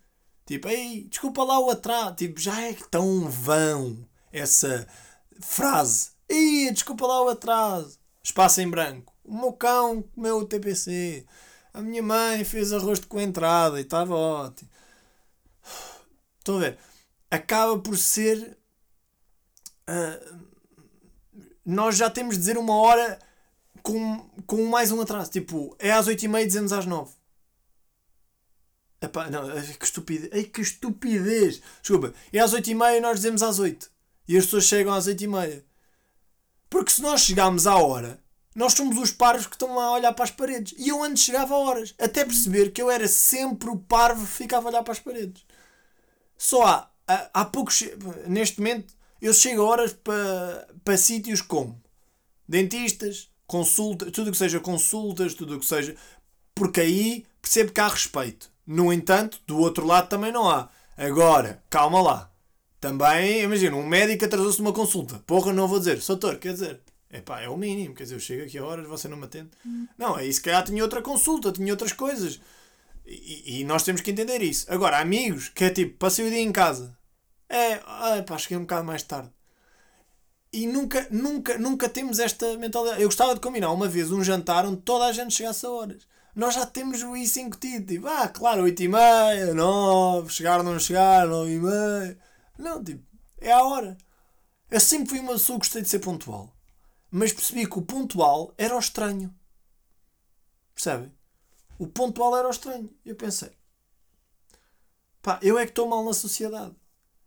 Tipo, 0.49 0.67
ei, 0.67 1.03
desculpa 1.03 1.43
lá 1.43 1.59
o 1.59 1.69
atraso. 1.69 2.15
Tipo, 2.15 2.39
já 2.39 2.59
é 2.59 2.73
tão 2.89 3.29
vão 3.29 4.03
essa 4.31 4.87
frase. 5.39 6.09
Ei, 6.27 6.71
desculpa 6.71 7.05
lá 7.05 7.21
o 7.23 7.29
atraso. 7.29 7.99
Espaço 8.23 8.59
em 8.59 8.67
branco. 8.67 9.13
O 9.23 9.31
meu 9.31 9.53
cão 9.53 10.01
comeu 10.01 10.37
o 10.37 10.45
TPC. 10.45 11.23
A 11.71 11.81
minha 11.81 12.01
mãe 12.01 12.43
fez 12.43 12.73
arroz 12.73 12.99
de 12.99 13.05
coentrada 13.05 13.79
e 13.79 13.83
estava 13.83 14.15
ótimo. 14.15 14.71
Estão 16.39 16.57
a 16.57 16.61
ver? 16.61 16.79
Acaba 17.29 17.77
por 17.77 17.95
ser. 17.95 18.57
Uh, 19.87 20.38
nós 21.65 21.97
já 21.97 22.09
temos 22.09 22.35
de 22.35 22.39
dizer 22.39 22.57
uma 22.57 22.75
hora 22.75 23.19
com, 23.81 24.19
com 24.45 24.65
mais 24.65 24.91
um 24.91 25.01
atraso. 25.01 25.31
Tipo, 25.31 25.75
é 25.79 25.91
às 25.91 26.07
8h30 26.07 26.41
e 26.41 26.47
dizemos 26.47 26.73
às 26.73 26.85
9 26.85 27.19
Epá, 29.01 29.29
não, 29.29 29.49
que 29.49 29.85
estupidez. 29.85 30.29
Ei, 30.33 30.43
que 30.43 30.61
estupidez. 30.61 31.61
Desculpa. 31.81 32.13
É 32.33 32.39
às 32.39 32.53
8h30 32.53 32.97
e 32.97 32.99
nós 32.99 33.17
dizemos 33.17 33.41
às 33.41 33.59
8 33.59 33.89
E 34.27 34.37
as 34.37 34.45
pessoas 34.45 34.65
chegam 34.65 34.93
às 34.93 35.07
8h30. 35.07 35.63
Porque 36.69 36.91
se 36.91 37.01
nós 37.01 37.21
chegarmos 37.21 37.65
à 37.65 37.75
hora, 37.77 38.21
nós 38.53 38.73
somos 38.73 38.97
os 38.97 39.11
parvos 39.11 39.47
que 39.47 39.55
estão 39.55 39.75
lá 39.75 39.85
a 39.85 39.93
olhar 39.93 40.13
para 40.13 40.25
as 40.25 40.31
paredes. 40.31 40.73
E 40.77 40.89
eu 40.89 41.01
antes 41.03 41.23
chegava 41.23 41.53
a 41.53 41.57
horas. 41.57 41.95
Até 41.97 42.25
perceber 42.25 42.71
que 42.71 42.81
eu 42.81 42.91
era 42.91 43.07
sempre 43.07 43.69
o 43.69 43.77
parvo 43.77 44.25
que 44.25 44.33
ficava 44.33 44.67
a 44.67 44.71
olhar 44.71 44.83
para 44.83 44.91
as 44.91 44.99
paredes. 44.99 45.45
Só 46.37 46.65
há, 46.65 46.91
há, 47.07 47.29
há 47.33 47.45
poucos. 47.45 47.81
Neste 48.27 48.59
momento, 48.59 48.93
eu 49.21 49.33
chego 49.33 49.63
horas 49.63 49.93
para, 49.93 50.67
para 50.83 50.97
sítios 50.97 51.41
como 51.41 51.81
dentistas, 52.47 53.29
consultas, 53.45 54.11
tudo 54.11 54.29
o 54.29 54.31
que 54.31 54.37
seja 54.37 54.59
consultas, 54.59 55.33
tudo 55.33 55.55
o 55.55 55.59
que 55.59 55.65
seja. 55.65 55.95
Porque 56.55 56.81
aí 56.81 57.25
percebo 57.41 57.71
que 57.71 57.81
há 57.81 57.87
respeito. 57.87 58.51
No 58.65 58.93
entanto, 58.93 59.39
do 59.47 59.57
outro 59.57 59.85
lado 59.85 60.09
também 60.09 60.31
não 60.31 60.49
há. 60.49 60.69
Agora, 60.97 61.63
calma 61.69 62.01
lá. 62.01 62.31
Também, 62.79 63.41
imagina, 63.41 63.75
um 63.75 63.85
médico 63.85 64.25
atrasou-se 64.25 64.61
numa 64.61 64.73
consulta. 64.73 65.21
Porra, 65.25 65.51
não 65.51 65.67
vou 65.67 65.79
dizer, 65.79 65.99
doutor, 65.99 66.37
quer 66.37 66.53
dizer, 66.53 66.79
epá, 67.11 67.41
é 67.41 67.49
o 67.49 67.57
mínimo. 67.57 67.93
Quer 67.95 68.03
dizer, 68.03 68.15
eu 68.15 68.19
chego 68.19 68.43
aqui 68.43 68.57
a 68.57 68.65
horas, 68.65 68.87
você 68.87 69.07
não 69.07 69.17
me 69.17 69.25
atende. 69.25 69.49
Hum. 69.65 69.87
Não, 69.97 70.17
é 70.17 70.25
isso 70.25 70.39
que 70.39 70.49
calhar 70.49 70.63
tinha 70.63 70.83
outra 70.83 71.01
consulta, 71.01 71.51
tinha 71.51 71.73
outras 71.73 71.91
coisas. 71.91 72.39
E, 73.05 73.61
e, 73.61 73.63
nós 73.63 73.83
temos 73.83 74.01
que 74.01 74.11
entender 74.11 74.41
isso. 74.41 74.65
Agora, 74.71 74.99
amigos, 74.99 75.49
que 75.49 75.63
é 75.63 75.69
tipo, 75.71 75.97
passei 75.97 76.27
o 76.27 76.29
dia 76.29 76.41
em 76.41 76.51
casa. 76.51 76.95
É, 77.49 77.81
ah, 77.85 78.23
pá, 78.25 78.37
cheguei 78.37 78.57
um 78.57 78.61
bocado 78.61 78.85
mais 78.85 79.03
tarde. 79.03 79.31
E 80.51 80.65
nunca, 80.67 81.07
nunca, 81.11 81.57
nunca 81.57 81.89
temos 81.89 82.19
esta 82.19 82.57
mentalidade. 82.57 83.01
Eu 83.01 83.07
gostava 83.07 83.35
de 83.35 83.41
combinar 83.41 83.71
uma 83.71 83.87
vez 83.87 84.11
um 84.11 84.23
jantar 84.23 84.65
onde 84.65 84.81
toda 84.81 85.05
a 85.05 85.11
gente 85.11 85.33
chegasse 85.33 85.65
a 85.65 85.69
horas. 85.69 86.07
Nós 86.35 86.55
já 86.55 86.65
temos 86.65 87.03
o 87.03 87.15
isso 87.15 87.39
incutido. 87.39 87.85
Tipo, 87.87 88.07
ah, 88.07 88.27
claro, 88.27 88.63
8 88.63 88.83
e 88.83 88.87
meia, 88.87 89.53
9, 89.53 90.31
chegar 90.31 90.63
não 90.63 90.79
chegar, 90.79 91.27
9 91.27 91.51
e 91.51 91.59
meia. 91.59 92.19
Não, 92.57 92.83
tipo, 92.83 93.03
é 93.39 93.51
a 93.51 93.63
hora. 93.63 93.97
Eu 94.71 94.79
sempre 94.79 95.09
fui 95.09 95.19
uma 95.19 95.33
pessoa 95.33 95.59
que 95.59 95.65
gostei 95.65 95.81
de 95.81 95.89
ser 95.89 95.99
pontual. 95.99 96.55
Mas 97.11 97.33
percebi 97.33 97.67
que 97.67 97.79
o 97.79 97.81
pontual 97.81 98.53
era 98.57 98.75
o 98.75 98.79
estranho. 98.79 99.33
Percebem? 100.73 101.11
O 101.77 101.87
pontual 101.87 102.37
era 102.37 102.47
o 102.47 102.51
estranho. 102.51 102.89
Eu 103.05 103.15
pensei, 103.15 103.51
pá, 105.21 105.39
eu 105.41 105.57
é 105.57 105.65
que 105.65 105.71
estou 105.71 105.87
mal 105.87 106.03
na 106.03 106.13
sociedade. 106.13 106.75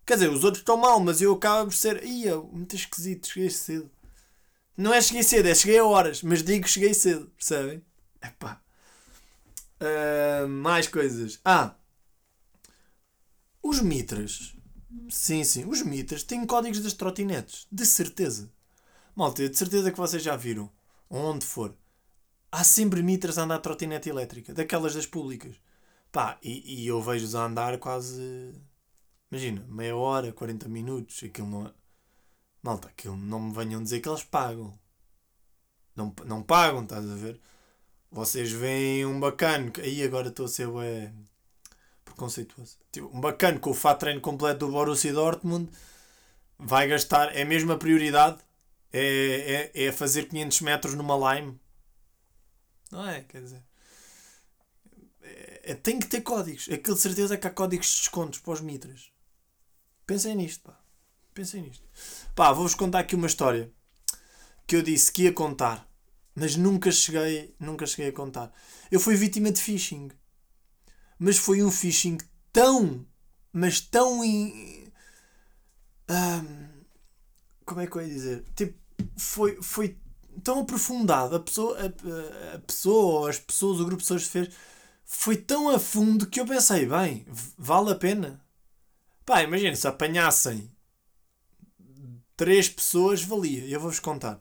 Quer 0.05 0.15
dizer, 0.15 0.31
os 0.31 0.45
outros 0.45 0.61
estão 0.61 0.77
mal, 0.77 0.99
mas 1.01 1.21
eu 1.21 1.33
acabo 1.35 1.71
por 1.71 1.77
ser. 1.77 2.05
Ia, 2.05 2.37
muito 2.37 2.75
esquisito, 2.75 3.29
cheguei 3.29 3.51
cedo. 3.51 3.91
Não 4.77 4.93
é 4.93 5.01
cheguei 5.01 5.23
cedo, 5.23 5.49
é 5.49 5.55
cheguei 5.55 5.79
a 5.79 5.85
horas, 5.85 6.23
mas 6.23 6.43
digo 6.43 6.67
cheguei 6.67 6.95
cedo, 6.95 7.31
percebem? 7.37 7.85
Epá. 8.23 8.61
Uh, 9.81 10.49
mais 10.49 10.89
coisas. 10.89 11.41
Ah! 11.45 11.75
Os 13.63 13.81
mitras. 13.81 14.55
Sim, 15.09 15.45
sim, 15.45 15.65
os 15.67 15.83
mitras 15.83 16.23
têm 16.23 16.45
códigos 16.47 16.81
das 16.81 16.93
trotinetes. 16.95 17.67
De 17.71 17.87
certeza. 17.87 18.51
Malta, 19.15 19.49
de 19.49 19.57
certeza 19.57 19.91
que 19.91 19.99
vocês 19.99 20.23
já 20.23 20.37
viram. 20.37 20.71
Onde 21.09 21.45
for. 21.45 21.77
Há 22.51 22.65
sempre 22.65 23.03
mitras 23.03 23.39
a 23.39 23.45
andar 23.45 23.59
trotinete 23.59 24.09
elétrica. 24.09 24.53
Daquelas 24.53 24.95
das 24.95 25.07
públicas. 25.07 25.57
Pá, 26.11 26.39
e, 26.43 26.83
e 26.83 26.87
eu 26.87 27.01
vejo-os 27.03 27.35
a 27.35 27.45
andar 27.45 27.79
quase 27.79 28.55
Imagina, 29.33 29.65
meia 29.67 29.97
hora, 29.97 30.31
40 30.31 30.69
minutos, 30.69 31.23
aquilo 31.25 31.49
não 31.49 31.67
é. 31.67 31.73
Malta, 32.63 32.89
aquilo 32.89 33.17
não 33.17 33.41
me 33.41 33.55
venham 33.55 33.83
dizer 33.83 34.01
que 34.01 34.09
eles 34.09 34.23
pagam. 34.23 34.79
Não, 35.97 36.15
não 36.27 36.43
pagam, 36.43 36.83
estás 36.83 37.11
a 37.11 37.15
ver? 37.15 37.41
Vocês 38.11 38.53
veem 38.53 39.07
um 39.07 39.19
bacana, 39.19 39.73
aí 39.79 40.03
agora 40.03 40.29
estou 40.29 40.45
a 40.45 40.49
ser 40.51 40.67
ué, 40.69 41.11
preconceituoso. 42.05 42.77
Tipo, 42.93 43.09
um 43.09 43.23
bacana 43.23 43.59
com 43.59 43.71
o 43.71 43.75
fato 43.75 44.01
treino 44.01 44.21
completo 44.21 44.67
do 44.67 44.73
Borussia 44.73 45.15
Dortmund 45.15 45.71
vai 46.59 46.87
gastar, 46.87 47.35
é 47.35 47.43
mesmo 47.43 47.73
a 47.73 47.79
prioridade, 47.79 48.37
é, 48.93 49.71
é, 49.75 49.85
é 49.85 49.93
fazer 49.93 50.29
500 50.29 50.61
metros 50.61 50.95
numa 50.95 51.35
lime. 51.35 51.59
Não 52.91 53.09
é? 53.09 53.23
Quer 53.23 53.41
dizer. 53.41 53.65
É, 55.23 55.73
é, 55.73 55.75
tem 55.75 55.99
que 55.99 56.07
ter 56.07 56.21
códigos. 56.21 56.69
Aquilo 56.71 56.97
de 56.97 57.03
certeza 57.03 57.39
que 57.39 57.47
há 57.47 57.51
códigos 57.51 57.87
de 57.87 58.01
descontos 58.01 58.39
para 58.39 58.53
os 58.53 58.61
mitras. 58.61 59.12
Pensem 60.07 60.35
nisto, 60.35 60.65
pá. 60.65 60.79
Pensem 61.35 61.63
nisto. 61.63 61.85
Pá, 62.35 62.53
vou-vos 62.53 62.75
contar 62.75 63.01
aqui 63.01 63.15
uma 63.15 63.27
história 63.27 63.71
que 64.67 64.77
eu 64.77 64.83
disse 64.83 65.11
que 65.13 65.23
ia 65.25 65.33
contar 65.33 65.89
mas 66.35 66.57
nunca 66.57 66.91
cheguei, 66.91 67.55
nunca 67.61 67.87
cheguei 67.87 68.09
a 68.09 68.13
contar. 68.13 68.53
Eu 68.91 68.99
fui 68.99 69.17
vítima 69.17 69.51
de 69.51 69.61
phishing. 69.61 70.11
Mas 71.19 71.37
foi 71.37 71.63
um 71.63 71.71
phishing 71.71 72.19
tão, 72.53 73.07
mas 73.53 73.81
tão 73.81 74.21
um, 74.23 74.83
como 77.65 77.81
é 77.81 77.87
que 77.87 77.97
eu 77.97 78.03
ia 78.03 78.09
dizer? 78.09 78.45
Tipo, 78.57 78.79
foi, 79.17 79.59
foi 79.63 79.97
tão 80.43 80.61
aprofundado. 80.61 81.37
A 81.37 81.41
pessoa, 81.41 81.77
a, 81.79 82.57
a 82.57 82.59
pessoa, 82.61 83.21
ou 83.21 83.27
as 83.27 83.39
pessoas, 83.39 83.79
o 83.79 83.85
grupo 83.85 84.03
de 84.03 84.05
pessoas 84.05 84.25
fez, 84.25 84.51
foi 85.05 85.37
tão 85.37 85.69
a 85.69 85.79
fundo 85.79 86.27
que 86.27 86.41
eu 86.41 86.47
pensei, 86.47 86.87
bem, 86.87 87.27
vale 87.59 87.93
a 87.93 87.95
pena. 87.95 88.43
Pá, 89.25 89.43
imagina, 89.43 89.77
se 89.77 89.87
apanhassem 89.87 90.71
três 92.37 92.69
pessoas, 92.69 93.23
valia. 93.23 93.65
Eu 93.67 93.81
vou-vos 93.81 94.01
contar. 94.01 94.41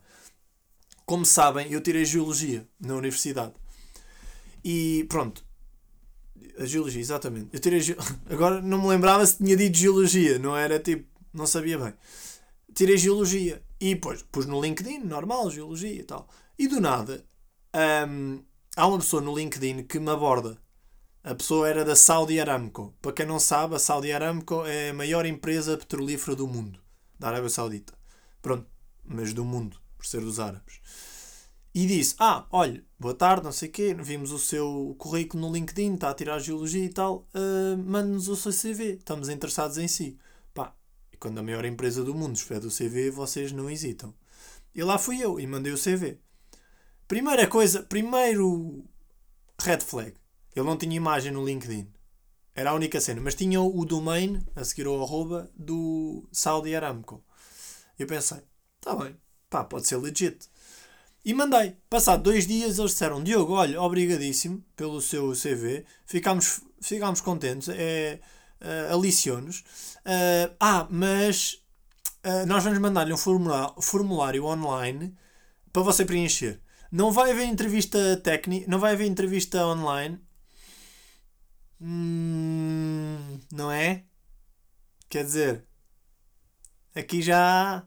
Como 1.05 1.25
sabem, 1.25 1.71
eu 1.71 1.81
tirei 1.81 2.05
Geologia 2.05 2.67
na 2.79 2.95
universidade. 2.95 3.53
E 4.63 5.05
pronto. 5.09 5.43
A 6.57 6.65
Geologia, 6.65 7.01
exatamente. 7.01 7.50
Eu 7.53 7.59
tirei 7.59 7.79
ge... 7.79 7.95
Agora 8.29 8.61
não 8.61 8.81
me 8.81 8.88
lembrava 8.88 9.25
se 9.25 9.38
tinha 9.38 9.55
dito 9.55 9.77
Geologia. 9.77 10.39
Não 10.39 10.55
era 10.55 10.79
tipo... 10.79 11.05
Não 11.33 11.45
sabia 11.45 11.77
bem. 11.77 11.93
Tirei 12.73 12.97
Geologia. 12.97 13.61
E 13.79 13.95
depois 13.95 14.23
pus 14.23 14.45
no 14.45 14.61
LinkedIn, 14.61 15.00
normal, 15.00 15.50
Geologia 15.51 15.93
e 15.93 16.03
tal. 16.03 16.27
E 16.57 16.67
do 16.67 16.79
nada... 16.79 17.23
Um, 17.73 18.43
há 18.75 18.85
uma 18.85 18.97
pessoa 18.97 19.21
no 19.21 19.35
LinkedIn 19.35 19.83
que 19.83 20.00
me 20.00 20.09
aborda. 20.09 20.57
A 21.23 21.35
pessoa 21.35 21.69
era 21.69 21.85
da 21.85 21.95
Saudi 21.95 22.39
Aramco. 22.39 22.95
Para 23.01 23.13
quem 23.13 23.25
não 23.25 23.39
sabe, 23.39 23.75
a 23.75 23.79
Saudi 23.79 24.11
Aramco 24.11 24.65
é 24.65 24.89
a 24.89 24.93
maior 24.93 25.25
empresa 25.25 25.77
petrolífera 25.77 26.35
do 26.35 26.47
mundo. 26.47 26.79
Da 27.19 27.27
Arábia 27.27 27.49
Saudita. 27.49 27.93
Pronto. 28.41 28.65
Mas 29.05 29.33
do 29.33 29.45
mundo 29.45 29.81
por 30.01 30.07
ser 30.07 30.21
dos 30.21 30.39
árabes. 30.39 30.81
E 31.73 31.85
disse: 31.85 32.15
Ah, 32.17 32.47
olha, 32.51 32.83
boa 32.99 33.13
tarde, 33.13 33.43
não 33.43 33.51
sei 33.51 33.69
o 33.69 33.71
quê, 33.71 33.93
vimos 33.93 34.31
o 34.31 34.39
seu 34.39 34.95
currículo 34.97 35.47
no 35.47 35.53
LinkedIn, 35.53 35.93
está 35.93 36.09
a 36.09 36.13
tirar 36.13 36.39
geologia 36.39 36.83
e 36.83 36.89
tal, 36.89 37.27
uh, 37.35 37.77
mande-nos 37.77 38.27
o 38.27 38.35
seu 38.35 38.51
CV, 38.51 38.95
estamos 38.95 39.29
interessados 39.29 39.77
em 39.77 39.87
si. 39.87 40.17
Pá, 40.53 40.73
e 41.13 41.17
quando 41.17 41.37
a 41.37 41.43
maior 41.43 41.63
empresa 41.63 42.03
do 42.03 42.15
mundo 42.15 42.35
espera 42.35 42.65
o 42.65 42.71
CV, 42.71 43.11
vocês 43.11 43.51
não 43.51 43.69
hesitam. 43.69 44.13
E 44.73 44.83
lá 44.83 44.97
fui 44.97 45.21
eu 45.21 45.39
e 45.39 45.45
mandei 45.45 45.71
o 45.71 45.77
CV. 45.77 46.17
Primeira 47.07 47.45
coisa, 47.47 47.83
primeiro 47.83 48.83
red 49.61 49.81
flag. 49.81 50.13
Ele 50.55 50.65
não 50.65 50.77
tinha 50.77 50.96
imagem 50.96 51.31
no 51.31 51.46
LinkedIn. 51.46 51.88
Era 52.53 52.72
a 52.72 52.74
única 52.74 53.00
cena, 53.00 53.22
mas 53.22 53.36
tinha 53.36 53.62
o 53.62 53.86
domain, 53.86 54.41
a 54.55 54.63
seguir 54.63 54.86
ao 54.86 55.01
arroba, 55.01 55.50
do 55.55 56.27
Saudi 56.31 56.75
Aramco. 56.75 57.24
Eu 57.98 58.08
pensei, 58.08 58.39
está 58.77 58.96
bem, 58.96 59.15
pá, 59.50 59.63
pode 59.63 59.88
ser 59.88 59.98
legit. 59.98 60.50
E 61.24 61.34
mandei. 61.34 61.75
Passado 61.89 62.24
dois 62.24 62.48
dias 62.48 62.79
eles 62.79 62.91
disseram: 62.91 63.24
Diogo, 63.24 63.53
olha, 63.53 63.79
obrigadíssimo 63.81 64.63
pelo 64.75 65.00
seu 65.01 65.34
CV, 65.34 65.86
ficámos, 66.05 66.62
ficámos 66.81 67.22
contentes, 67.22 67.70
é, 67.70 68.20
uh, 68.62 68.93
aliciou-nos. 68.93 69.60
Uh, 70.00 70.55
ah, 70.60 70.88
mas 70.89 71.62
uh, 72.25 72.46
nós 72.48 72.63
vamos 72.63 72.79
mandar-lhe 72.79 73.13
um 73.13 73.17
formulário, 73.17 73.81
formulário 73.81 74.46
online 74.46 75.15
para 75.72 75.84
você 75.84 76.03
preencher. 76.03 76.60
Não 76.91 77.12
vai 77.12 77.31
haver 77.31 77.46
entrevista 77.46 78.17
técnica, 78.17 78.65
não 78.70 78.79
vai 78.79 78.93
haver 78.93 79.05
entrevista 79.05 79.65
online. 79.65 80.20
Hum, 81.81 83.39
não 83.51 83.71
é? 83.71 84.05
Quer 85.09 85.25
dizer, 85.25 85.65
aqui 86.95 87.21
já 87.21 87.83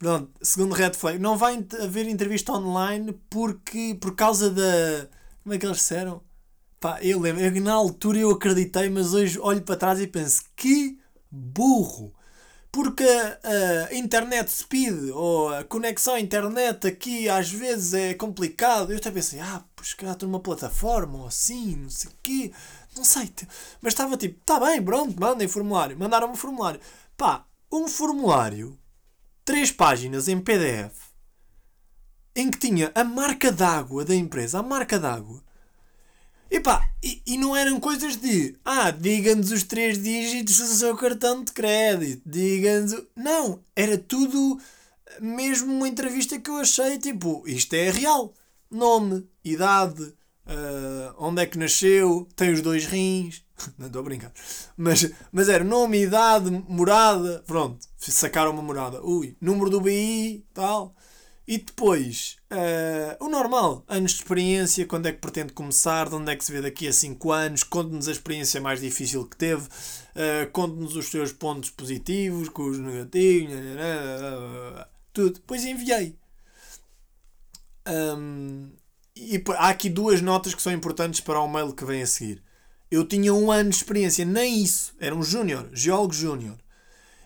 Pronto, 0.00 0.32
segundo 0.40 0.74
Red 0.74 0.94
Flag, 0.94 1.18
não 1.18 1.36
vai 1.36 1.62
haver 1.78 2.08
entrevista 2.08 2.52
online 2.52 3.12
porque 3.28 3.94
por 4.00 4.16
causa 4.16 4.50
da. 4.50 5.06
Como 5.42 5.54
é 5.54 5.58
que 5.58 5.66
eles 5.66 5.76
disseram? 5.76 6.22
Pá, 6.80 6.98
eu 7.02 7.20
lembro, 7.20 7.42
eu, 7.42 7.60
na 7.60 7.74
altura 7.74 8.18
eu 8.18 8.30
acreditei, 8.30 8.88
mas 8.88 9.12
hoje 9.12 9.38
olho 9.38 9.60
para 9.60 9.76
trás 9.76 10.00
e 10.00 10.06
penso 10.06 10.42
que 10.56 10.98
burro! 11.30 12.14
Porque 12.72 13.04
a, 13.04 13.94
internet 13.94 14.50
speed 14.50 15.10
ou 15.12 15.50
a 15.50 15.64
conexão 15.64 16.14
à 16.14 16.20
internet 16.20 16.86
aqui 16.86 17.28
às 17.28 17.50
vezes 17.50 17.92
é 17.92 18.14
complicado. 18.14 18.92
Eu 18.92 18.96
até 18.96 19.10
pensei, 19.10 19.38
ah, 19.40 19.62
pois 19.76 19.92
calhar 19.92 20.14
estou 20.14 20.28
numa 20.28 20.40
plataforma 20.40 21.18
ou 21.18 21.26
assim, 21.26 21.76
não 21.76 21.90
sei 21.90 22.10
o 22.10 22.14
quê, 22.22 22.52
não 22.96 23.04
sei. 23.04 23.32
Mas 23.80 23.92
estava 23.92 24.16
tipo, 24.16 24.38
tá 24.44 24.58
bem, 24.60 24.82
pronto, 24.82 25.18
mandem 25.18 25.48
formulário. 25.48 25.98
Mandaram-me 25.98 26.34
um 26.34 26.36
formulário. 26.36 26.80
Pá, 27.16 27.46
um 27.72 27.86
formulário 27.88 28.78
três 29.44 29.70
páginas 29.70 30.28
em 30.28 30.40
PDF 30.40 31.10
em 32.34 32.50
que 32.50 32.58
tinha 32.58 32.92
a 32.94 33.02
marca 33.04 33.50
d'água 33.50 34.04
da 34.04 34.14
empresa, 34.14 34.60
a 34.60 34.62
marca 34.62 34.98
d'água. 34.98 35.42
Epá, 36.50 36.88
e, 37.02 37.22
e 37.26 37.36
não 37.36 37.54
eram 37.54 37.78
coisas 37.78 38.16
de 38.16 38.56
ah, 38.64 38.90
diga-nos 38.90 39.52
os 39.52 39.62
três 39.62 40.02
dígitos 40.02 40.58
do 40.58 40.66
seu 40.66 40.96
cartão 40.96 41.44
de 41.44 41.52
crédito, 41.52 42.22
diga-nos. 42.26 42.94
Não, 43.14 43.62
era 43.74 43.96
tudo 43.96 44.60
mesmo 45.20 45.72
uma 45.72 45.88
entrevista 45.88 46.38
que 46.38 46.50
eu 46.50 46.56
achei 46.56 46.98
tipo, 46.98 47.44
isto 47.46 47.74
é 47.74 47.90
real. 47.90 48.34
Nome, 48.70 49.28
idade, 49.44 50.14
uh, 50.50 51.14
onde 51.18 51.42
é 51.42 51.46
que 51.46 51.58
nasceu, 51.58 52.28
tem 52.36 52.52
os 52.52 52.60
dois 52.60 52.84
rins. 52.86 53.44
Não 53.78 53.86
estou 53.86 54.00
a 54.00 54.04
brincar. 54.04 54.32
Mas, 54.76 55.10
mas 55.30 55.48
era 55.48 55.62
nome, 55.62 56.02
idade, 56.02 56.50
morada. 56.68 57.42
Pronto, 57.46 57.78
sacaram 57.98 58.50
uma 58.52 58.62
morada. 58.62 59.00
Ui, 59.02 59.36
número 59.40 59.70
do 59.70 59.80
BI, 59.80 60.44
tal. 60.52 60.94
E 61.46 61.58
depois, 61.58 62.36
uh, 62.52 63.24
o 63.24 63.28
normal, 63.28 63.84
anos 63.88 64.12
de 64.12 64.18
experiência, 64.18 64.86
quando 64.86 65.06
é 65.06 65.12
que 65.12 65.18
pretende 65.18 65.52
começar, 65.52 66.08
de 66.08 66.14
onde 66.14 66.30
é 66.30 66.36
que 66.36 66.44
se 66.44 66.52
vê 66.52 66.60
daqui 66.60 66.86
a 66.86 66.92
5 66.92 67.32
anos, 67.32 67.64
conte-nos 67.64 68.06
a 68.06 68.12
experiência 68.12 68.60
mais 68.60 68.80
difícil 68.80 69.26
que 69.26 69.36
teve, 69.36 69.64
uh, 69.64 70.50
conte-nos 70.52 70.94
os 70.94 71.06
seus 71.06 71.32
pontos 71.32 71.70
positivos, 71.70 72.48
com 72.48 72.70
os 72.70 72.78
negativos, 72.78 73.54
tudo. 75.12 75.34
Depois 75.34 75.64
enviei. 75.64 76.16
Um, 77.88 78.70
e 79.20 79.42
há 79.56 79.68
aqui 79.68 79.90
duas 79.90 80.22
notas 80.22 80.54
que 80.54 80.62
são 80.62 80.72
importantes 80.72 81.20
para 81.20 81.40
o 81.40 81.48
mail 81.48 81.74
que 81.74 81.84
vem 81.84 82.02
a 82.02 82.06
seguir. 82.06 82.42
Eu 82.90 83.04
tinha 83.04 83.34
um 83.34 83.52
ano 83.52 83.68
de 83.68 83.76
experiência, 83.76 84.24
nem 84.24 84.62
isso. 84.62 84.94
Era 84.98 85.14
um 85.14 85.22
júnior, 85.22 85.68
geólogo 85.72 86.14
júnior. 86.14 86.58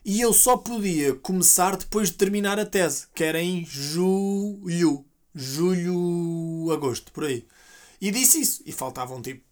E 0.04 0.20
eu 0.20 0.32
só 0.32 0.56
podia 0.56 1.14
começar 1.14 1.76
depois 1.76 2.10
de 2.10 2.16
terminar 2.16 2.58
a 2.58 2.66
tese, 2.66 3.06
que 3.14 3.22
era 3.22 3.40
em 3.40 3.64
julho. 3.64 5.04
Julho, 5.34 6.70
agosto, 6.72 7.12
por 7.12 7.24
aí. 7.24 7.46
E 8.00 8.10
disse 8.10 8.40
isso. 8.40 8.62
E 8.66 8.72
faltavam 8.72 9.22
tipo 9.22 9.42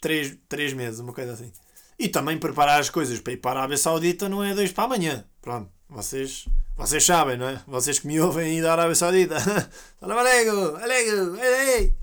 3, 0.00 0.36
três 0.48 0.72
meses, 0.72 1.00
uma 1.00 1.12
coisa 1.12 1.32
assim. 1.32 1.52
E 1.98 2.08
também 2.08 2.36
preparar 2.36 2.80
as 2.80 2.90
coisas 2.90 3.20
para 3.20 3.32
ir 3.32 3.36
para 3.36 3.60
a 3.60 3.62
Arábia 3.62 3.78
Saudita 3.78 4.28
não 4.28 4.42
é 4.42 4.54
dois 4.54 4.72
para 4.72 4.84
amanhã. 4.84 5.24
Pronto, 5.40 5.70
vocês, 5.90 6.48
vocês 6.76 7.04
sabem, 7.04 7.36
não 7.36 7.48
é? 7.48 7.62
Vocês 7.66 7.98
que 7.98 8.06
me 8.06 8.20
ouvem 8.20 8.46
aí 8.46 8.62
da 8.62 8.72
Arábia 8.72 8.94
Saudita. 8.94 9.36
Alego, 10.00 10.76
alego, 10.76 11.36
ei, 11.36 11.94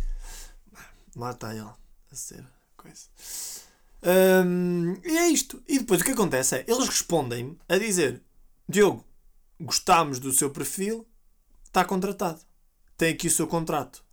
Lá 1.16 1.32
está 1.32 1.52
ele, 1.56 1.62
a 2.12 2.16
ser 2.16 2.46
coisa. 2.76 3.08
Um, 4.04 4.94
e 5.04 5.18
é 5.18 5.30
isto. 5.30 5.64
E 5.68 5.80
depois 5.80 6.02
o 6.02 6.04
que 6.04 6.12
acontece 6.12 6.58
é, 6.58 6.66
eles 6.68 6.88
respondem-me 6.88 7.58
a 7.68 7.78
dizer: 7.78 8.22
Diogo, 8.70 9.04
gostámos 9.60 10.20
do 10.20 10.32
seu 10.32 10.52
perfil, 10.52 11.08
está 11.66 11.84
contratado. 11.84 12.42
Tem 12.96 13.14
aqui 13.14 13.28
o 13.28 13.32
seu 13.32 13.48
contrato. 13.48 14.04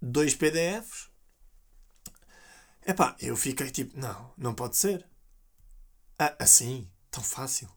Dois 0.00 0.34
PDFs. 0.34 1.10
Epá, 2.86 3.16
eu 3.20 3.36
fiquei 3.36 3.70
tipo, 3.70 3.98
não, 3.98 4.32
não 4.36 4.54
pode 4.54 4.76
ser. 4.76 5.06
Ah, 6.18 6.36
assim, 6.38 6.88
tão 7.10 7.22
fácil. 7.22 7.68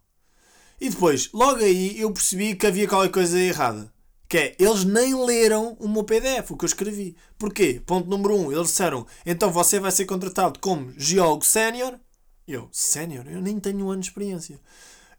E 0.79 0.89
depois, 0.89 1.29
logo 1.33 1.63
aí, 1.63 1.99
eu 1.99 2.11
percebi 2.11 2.55
que 2.55 2.67
havia 2.67 2.87
qualquer 2.87 3.11
coisa 3.11 3.39
errada. 3.39 3.93
Que 4.27 4.37
é, 4.37 4.55
eles 4.59 4.83
nem 4.83 5.13
leram 5.25 5.77
o 5.79 5.87
meu 5.87 6.03
PDF, 6.03 6.51
o 6.51 6.57
que 6.57 6.65
eu 6.65 6.67
escrevi. 6.67 7.15
Porquê? 7.37 7.81
Ponto 7.85 8.09
número 8.09 8.35
1. 8.35 8.47
Um, 8.47 8.51
eles 8.51 8.67
disseram, 8.69 9.05
então 9.25 9.51
você 9.51 9.79
vai 9.79 9.91
ser 9.91 10.05
contratado 10.05 10.59
como 10.59 10.93
geólogo 10.97 11.45
sénior. 11.45 11.99
Eu, 12.47 12.67
sénior? 12.71 13.27
Eu 13.27 13.41
nem 13.41 13.59
tenho 13.59 13.85
um 13.85 13.91
ano 13.91 14.01
de 14.01 14.07
experiência. 14.07 14.59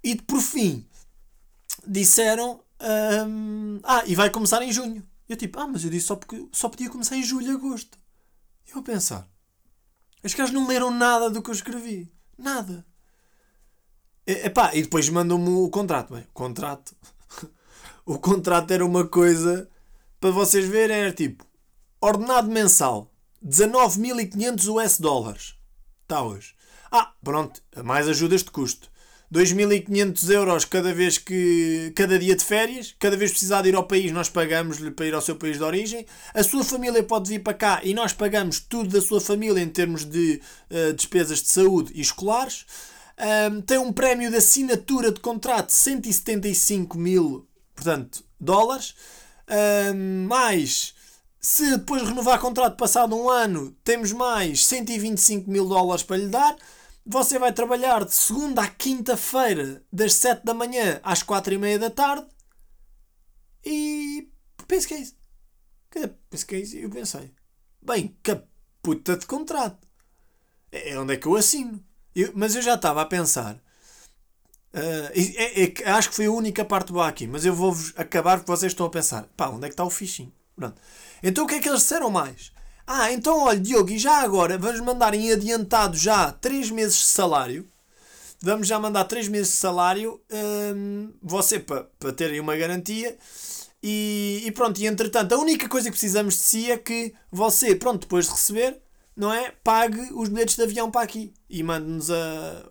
E 0.02 0.16
por 0.16 0.40
fim, 0.40 0.86
disseram, 1.86 2.60
ah, 3.82 4.02
e 4.06 4.14
vai 4.14 4.30
começar 4.30 4.62
em 4.62 4.72
junho. 4.72 5.06
Eu 5.28 5.36
tipo, 5.36 5.58
ah, 5.58 5.66
mas 5.66 5.84
eu 5.84 5.90
disse 5.90 6.06
só, 6.06 6.16
porque, 6.16 6.46
só 6.52 6.68
podia 6.68 6.90
começar 6.90 7.16
em 7.16 7.22
julho 7.22 7.46
e 7.46 7.54
agosto. 7.54 7.98
Eu 8.72 8.80
a 8.80 8.82
pensar, 8.82 9.28
os 10.22 10.34
caras 10.34 10.52
não 10.52 10.66
leram 10.66 10.90
nada 10.90 11.30
do 11.30 11.40
que 11.42 11.50
eu 11.50 11.54
escrevi. 11.54 12.12
Nada. 12.36 12.84
Epá, 14.26 14.74
e 14.74 14.82
depois 14.82 15.08
mandam-me 15.08 15.48
o 15.48 15.70
contrato. 15.70 16.12
Bem, 16.12 16.24
o 16.24 16.32
contrato 16.32 16.94
o 18.04 18.18
contrato 18.18 18.70
era 18.72 18.84
uma 18.84 19.06
coisa 19.06 19.68
para 20.20 20.30
vocês 20.30 20.66
verem, 20.66 20.96
era 20.96 21.12
tipo 21.12 21.46
ordenado 22.00 22.50
mensal 22.50 23.12
19.500 23.44 24.68
US 24.68 24.98
dólares. 24.98 25.54
Está 26.02 26.22
hoje. 26.22 26.54
Ah, 26.90 27.12
pronto, 27.22 27.60
mais 27.84 28.08
ajudas 28.08 28.42
de 28.42 28.50
custo. 28.50 28.90
2.500 29.32 30.30
euros 30.30 30.64
cada 30.64 30.94
vez 30.94 31.18
que 31.18 31.92
cada 31.96 32.16
dia 32.18 32.36
de 32.36 32.44
férias, 32.44 32.94
cada 32.98 33.16
vez 33.16 33.32
precisar 33.32 33.62
de 33.62 33.70
ir 33.70 33.74
ao 33.74 33.86
país, 33.86 34.12
nós 34.12 34.28
pagamos-lhe 34.28 34.92
para 34.92 35.06
ir 35.06 35.14
ao 35.14 35.20
seu 35.20 35.34
país 35.34 35.58
de 35.58 35.64
origem. 35.64 36.06
A 36.32 36.44
sua 36.44 36.62
família 36.62 37.02
pode 37.02 37.28
vir 37.28 37.40
para 37.40 37.54
cá 37.54 37.80
e 37.82 37.92
nós 37.92 38.12
pagamos 38.12 38.60
tudo 38.60 38.88
da 38.88 39.00
sua 39.00 39.20
família 39.20 39.60
em 39.60 39.68
termos 39.68 40.04
de 40.04 40.40
uh, 40.70 40.92
despesas 40.92 41.42
de 41.42 41.48
saúde 41.48 41.92
e 41.94 42.00
escolares. 42.00 42.66
Um, 43.18 43.60
tem 43.62 43.78
um 43.78 43.92
prémio 43.92 44.30
de 44.30 44.36
assinatura 44.36 45.10
de 45.10 45.20
contrato 45.20 45.68
de 45.68 45.72
175 45.72 46.98
mil 46.98 47.48
portanto, 47.76 48.24
dólares. 48.40 48.94
Um, 49.94 50.26
mais, 50.26 50.94
se 51.38 51.70
depois 51.76 52.02
renovar 52.02 52.40
contrato 52.40 52.76
passado 52.76 53.14
um 53.14 53.28
ano, 53.28 53.76
temos 53.84 54.10
mais 54.12 54.64
125 54.64 55.48
mil 55.48 55.68
dólares 55.68 56.02
para 56.02 56.16
lhe 56.16 56.28
dar. 56.28 56.56
Você 57.04 57.38
vai 57.38 57.52
trabalhar 57.52 58.04
de 58.04 58.14
segunda 58.14 58.62
à 58.62 58.68
quinta-feira, 58.68 59.84
das 59.92 60.14
7 60.14 60.44
da 60.44 60.54
manhã 60.54 60.98
às 61.04 61.22
4 61.22 61.54
e 61.54 61.58
meia 61.58 61.78
da 61.78 61.90
tarde. 61.90 62.26
E 63.64 64.28
penso 64.66 64.88
que 64.88 64.94
é 64.94 65.00
isso. 65.00 65.14
Penso 66.28 66.46
que 66.46 66.56
é 66.56 66.60
isso. 66.60 66.76
Eu 66.76 66.90
pensei, 66.90 67.32
bem, 67.80 68.16
que 68.22 68.42
puta 68.82 69.16
de 69.16 69.26
contrato. 69.26 69.86
É 70.72 70.98
onde 70.98 71.14
é 71.14 71.16
que 71.16 71.26
eu 71.26 71.36
assino. 71.36 71.82
Eu, 72.16 72.32
mas 72.34 72.56
eu 72.56 72.62
já 72.62 72.74
estava 72.74 73.02
a 73.02 73.06
pensar. 73.06 73.56
Uh, 74.74 75.10
é, 75.14 75.64
é, 75.64 75.90
acho 75.90 76.08
que 76.08 76.16
foi 76.16 76.26
a 76.26 76.32
única 76.32 76.64
parte 76.64 76.92
boa 76.92 77.06
aqui, 77.06 77.26
mas 77.26 77.44
eu 77.44 77.54
vou-vos 77.54 77.92
acabar 77.96 78.38
porque 78.38 78.50
vocês 78.50 78.72
estão 78.72 78.86
a 78.86 78.90
pensar: 78.90 79.28
pá, 79.36 79.48
onde 79.48 79.66
é 79.66 79.68
que 79.68 79.74
está 79.74 79.84
o 79.84 79.90
phishing? 79.90 80.32
Pronto. 80.56 80.80
Então 81.22 81.44
o 81.44 81.46
que 81.46 81.56
é 81.56 81.60
que 81.60 81.68
eles 81.68 81.82
disseram 81.82 82.08
mais? 82.08 82.52
Ah, 82.86 83.12
então 83.12 83.44
olha, 83.44 83.60
Diogo, 83.60 83.90
e 83.90 83.98
já 83.98 84.22
agora 84.22 84.56
vamos 84.56 84.80
mandar 84.80 85.12
em 85.12 85.30
adiantado 85.30 85.96
já 85.96 86.32
3 86.32 86.70
meses 86.70 86.96
de 86.98 87.04
salário. 87.04 87.68
Vamos 88.40 88.66
já 88.66 88.78
mandar 88.78 89.04
3 89.04 89.28
meses 89.28 89.52
de 89.52 89.58
salário, 89.58 90.20
hum, 90.74 91.12
você 91.22 91.58
para 91.58 91.84
pa 91.98 92.12
terem 92.12 92.40
uma 92.40 92.56
garantia. 92.56 93.16
E, 93.82 94.42
e, 94.44 94.50
pronto, 94.52 94.80
e 94.80 94.86
entretanto, 94.86 95.34
a 95.34 95.38
única 95.38 95.68
coisa 95.68 95.90
que 95.90 95.92
precisamos 95.92 96.34
de 96.34 96.40
si 96.40 96.70
é 96.70 96.78
que 96.78 97.14
você, 97.30 97.74
pronto, 97.74 98.00
depois 98.02 98.26
de 98.26 98.32
receber, 98.32 98.82
não 99.16 99.32
é? 99.32 99.50
Pague 99.64 100.00
os 100.12 100.28
bilhetes 100.28 100.56
de 100.56 100.62
avião 100.62 100.90
para 100.90 101.02
aqui 101.02 101.32
e 101.48 101.62
mande-nos 101.62 102.10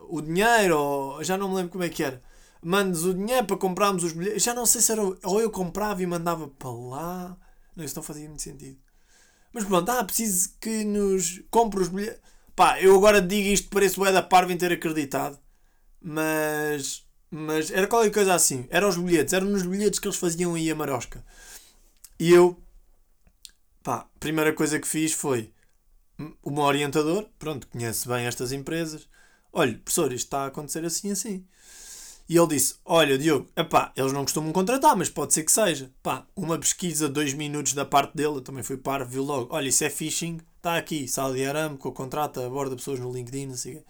o 0.08 0.22
dinheiro, 0.22 0.78
ou 0.78 1.24
já 1.24 1.38
não 1.38 1.50
me 1.50 1.56
lembro 1.56 1.72
como 1.72 1.84
é 1.84 1.90
que 1.90 2.04
era. 2.04 2.22
Mande-nos 2.62 3.06
o 3.06 3.14
dinheiro 3.14 3.46
para 3.46 3.58
comprarmos 3.58 4.04
os 4.04 4.14
bilhetes. 4.14 4.44
Já 4.44 4.54
não 4.54 4.66
sei 4.66 4.82
se 4.82 4.92
era. 4.92 5.02
Ou 5.02 5.42
eu 5.42 5.52
comprava 5.52 6.02
e 6.02 6.06
mandava 6.06 6.48
para 6.48 6.72
lá. 6.72 7.38
Não, 7.76 7.84
isso 7.84 7.96
não 7.96 8.04
fazia 8.04 8.28
muito 8.28 8.42
sentido. 8.42 8.78
Mas 9.54 9.64
pronto, 9.64 9.90
ah, 9.90 10.04
preciso 10.04 10.56
que 10.60 10.84
nos 10.84 11.44
compre 11.52 11.82
os 11.82 11.90
bilhetes. 11.90 12.20
Pá, 12.56 12.82
eu 12.82 12.96
agora 12.96 13.22
digo 13.22 13.50
isto, 13.50 13.70
parece 13.70 14.00
o 14.00 14.04
da 14.06 14.22
Parva 14.24 14.52
em 14.54 14.58
ter 14.58 14.72
acreditado. 14.72 15.38
Mas. 16.02 17.06
Mas 17.30 17.70
era 17.72 17.88
qualquer 17.88 18.12
coisa 18.12 18.34
assim. 18.34 18.66
Eram 18.70 18.90
os 18.90 18.98
bilhetes. 18.98 19.34
Eram 19.34 19.48
nos 19.48 19.64
bilhetes 19.64 20.00
que 20.00 20.08
eles 20.08 20.18
faziam 20.18 20.56
aí 20.56 20.70
a 20.72 20.76
marosca. 20.76 21.24
E 22.20 22.32
eu. 22.32 22.60
Pá, 23.84 24.08
primeira 24.20 24.54
coisa 24.54 24.80
que 24.80 24.88
fiz 24.88 25.14
foi. 25.14 25.54
Uma 26.44 26.64
orientador, 26.64 27.28
pronto, 27.38 27.68
conhece 27.68 28.08
bem 28.08 28.26
estas 28.26 28.52
empresas. 28.52 29.08
Olha, 29.52 29.78
professor, 29.78 30.12
isto 30.14 30.26
está 30.26 30.44
a 30.44 30.48
acontecer 30.48 30.86
assim 30.86 31.12
assim. 31.12 31.46
E 32.28 32.38
ele 32.38 32.48
disse: 32.48 32.76
Olha, 32.84 33.18
Diogo, 33.18 33.50
epá, 33.56 33.92
eles 33.96 34.12
não 34.12 34.24
costumam 34.24 34.52
contratar, 34.52 34.96
mas 34.96 35.10
pode 35.10 35.34
ser 35.34 35.44
que 35.44 35.52
seja. 35.52 35.92
Pá, 36.02 36.26
uma 36.36 36.58
pesquisa, 36.58 37.08
dois 37.08 37.34
minutos 37.34 37.74
da 37.74 37.86
parte 37.86 38.16
dele, 38.16 38.38
eu 38.38 38.42
também 38.42 38.64
fui 38.64 38.78
par, 38.78 39.06
viu 39.06 39.24
logo: 39.24 39.54
Olha, 39.54 39.68
isso 39.70 39.84
é 39.84 39.90
phishing, 39.90 40.40
está 40.58 40.78
aqui, 40.78 41.08
Saudi 41.08 41.46
Aramco, 41.46 41.92
contrata, 41.92 42.46
aborda 42.46 42.76
pessoas 42.76 43.00
no 43.00 43.12
LinkedIn, 43.12 43.56
sei 43.56 43.84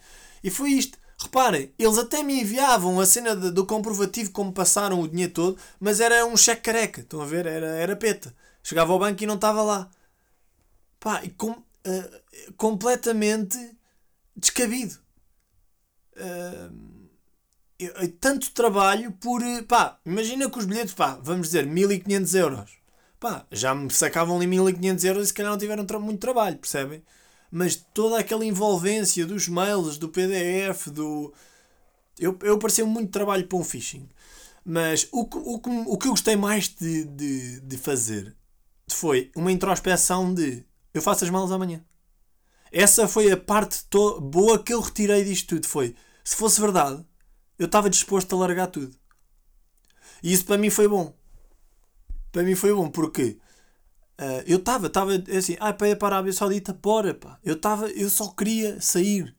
E 0.44 0.50
foi 0.50 0.70
isto. 0.72 0.98
Reparem, 1.18 1.72
eles 1.78 1.96
até 1.96 2.22
me 2.22 2.42
enviavam 2.42 3.00
a 3.00 3.06
cena 3.06 3.34
de, 3.34 3.50
do 3.50 3.64
comprovativo 3.64 4.30
como 4.32 4.52
passaram 4.52 5.00
o 5.00 5.08
dinheiro 5.08 5.32
todo, 5.32 5.58
mas 5.80 5.98
era 5.98 6.26
um 6.26 6.36
cheque 6.36 6.62
careca, 6.62 7.00
estão 7.00 7.22
a 7.22 7.24
ver? 7.24 7.46
Era, 7.46 7.68
era 7.68 7.96
peta. 7.96 8.34
Chegava 8.62 8.92
ao 8.92 8.98
banco 8.98 9.22
e 9.22 9.26
não 9.26 9.36
estava 9.36 9.62
lá. 9.62 9.90
Pá, 11.00 11.22
e 11.24 11.30
com, 11.30 11.62
uh, 11.86 12.52
completamente 12.56 13.58
descabido. 14.36 14.98
Uh, 16.16 16.96
tanto 18.20 18.52
trabalho 18.52 19.12
por. 19.12 19.42
Eh, 19.42 19.62
pá, 19.62 19.98
imagina 20.04 20.50
que 20.50 20.58
os 20.58 20.64
bilhetes, 20.64 20.94
pá, 20.94 21.18
vamos 21.22 21.48
dizer, 21.48 21.66
1500 21.66 22.34
euros. 22.34 22.70
Pá, 23.20 23.46
já 23.50 23.74
me 23.74 23.90
sacavam 23.90 24.36
ali 24.36 24.46
1500 24.46 25.04
euros 25.04 25.24
e 25.24 25.26
se 25.28 25.34
calhar 25.34 25.52
não 25.52 25.58
tiveram 25.58 25.84
tra 25.84 25.98
muito 25.98 26.20
trabalho, 26.20 26.58
percebem? 26.58 27.02
Mas 27.50 27.76
toda 27.76 28.18
aquela 28.18 28.44
envolvência 28.44 29.26
dos 29.26 29.48
mails, 29.48 29.98
do 29.98 30.08
PDF, 30.08 30.88
do. 30.88 31.32
Eu, 32.18 32.38
eu 32.42 32.58
pareceu 32.58 32.86
muito 32.86 33.10
trabalho 33.10 33.46
para 33.46 33.58
um 33.58 33.64
phishing. 33.64 34.08
Mas 34.64 35.08
o, 35.12 35.22
o, 35.22 35.92
o 35.92 35.98
que 35.98 36.08
eu 36.08 36.12
gostei 36.12 36.34
mais 36.34 36.68
de, 36.68 37.04
de, 37.04 37.60
de 37.60 37.78
fazer 37.78 38.34
foi 38.88 39.30
uma 39.36 39.52
introspeção 39.52 40.32
de 40.34 40.64
eu 40.98 41.02
faço 41.02 41.24
as 41.24 41.30
malas 41.30 41.52
amanhã. 41.52 41.84
Essa 42.72 43.06
foi 43.06 43.30
a 43.30 43.36
parte 43.36 43.84
boa 44.20 44.62
que 44.62 44.74
eu 44.74 44.80
retirei 44.80 45.24
disto 45.24 45.54
tudo. 45.54 45.66
Foi 45.66 45.94
se 46.26 46.34
fosse 46.34 46.60
verdade, 46.60 47.06
eu 47.56 47.66
estava 47.66 47.88
disposto 47.88 48.34
a 48.34 48.38
largar 48.40 48.66
tudo. 48.66 48.96
E 50.20 50.32
isso 50.32 50.44
para 50.44 50.58
mim 50.58 50.70
foi 50.70 50.88
bom. 50.88 51.14
Para 52.32 52.42
mim 52.42 52.56
foi 52.56 52.74
bom, 52.74 52.90
porque 52.90 53.38
uh, 54.20 54.42
eu 54.44 54.58
estava, 54.58 54.88
estava 54.88 55.12
assim, 55.14 55.56
ah, 55.60 55.72
para 55.72 55.90
ir 55.90 55.96
para 55.96 56.16
a 56.16 56.18
Arábia 56.18 56.32
Saudita, 56.32 56.72
bora, 56.72 57.14
pá. 57.14 57.38
Eu, 57.44 57.60
tava, 57.60 57.88
eu 57.90 58.10
só 58.10 58.26
queria 58.30 58.80
sair. 58.80 59.36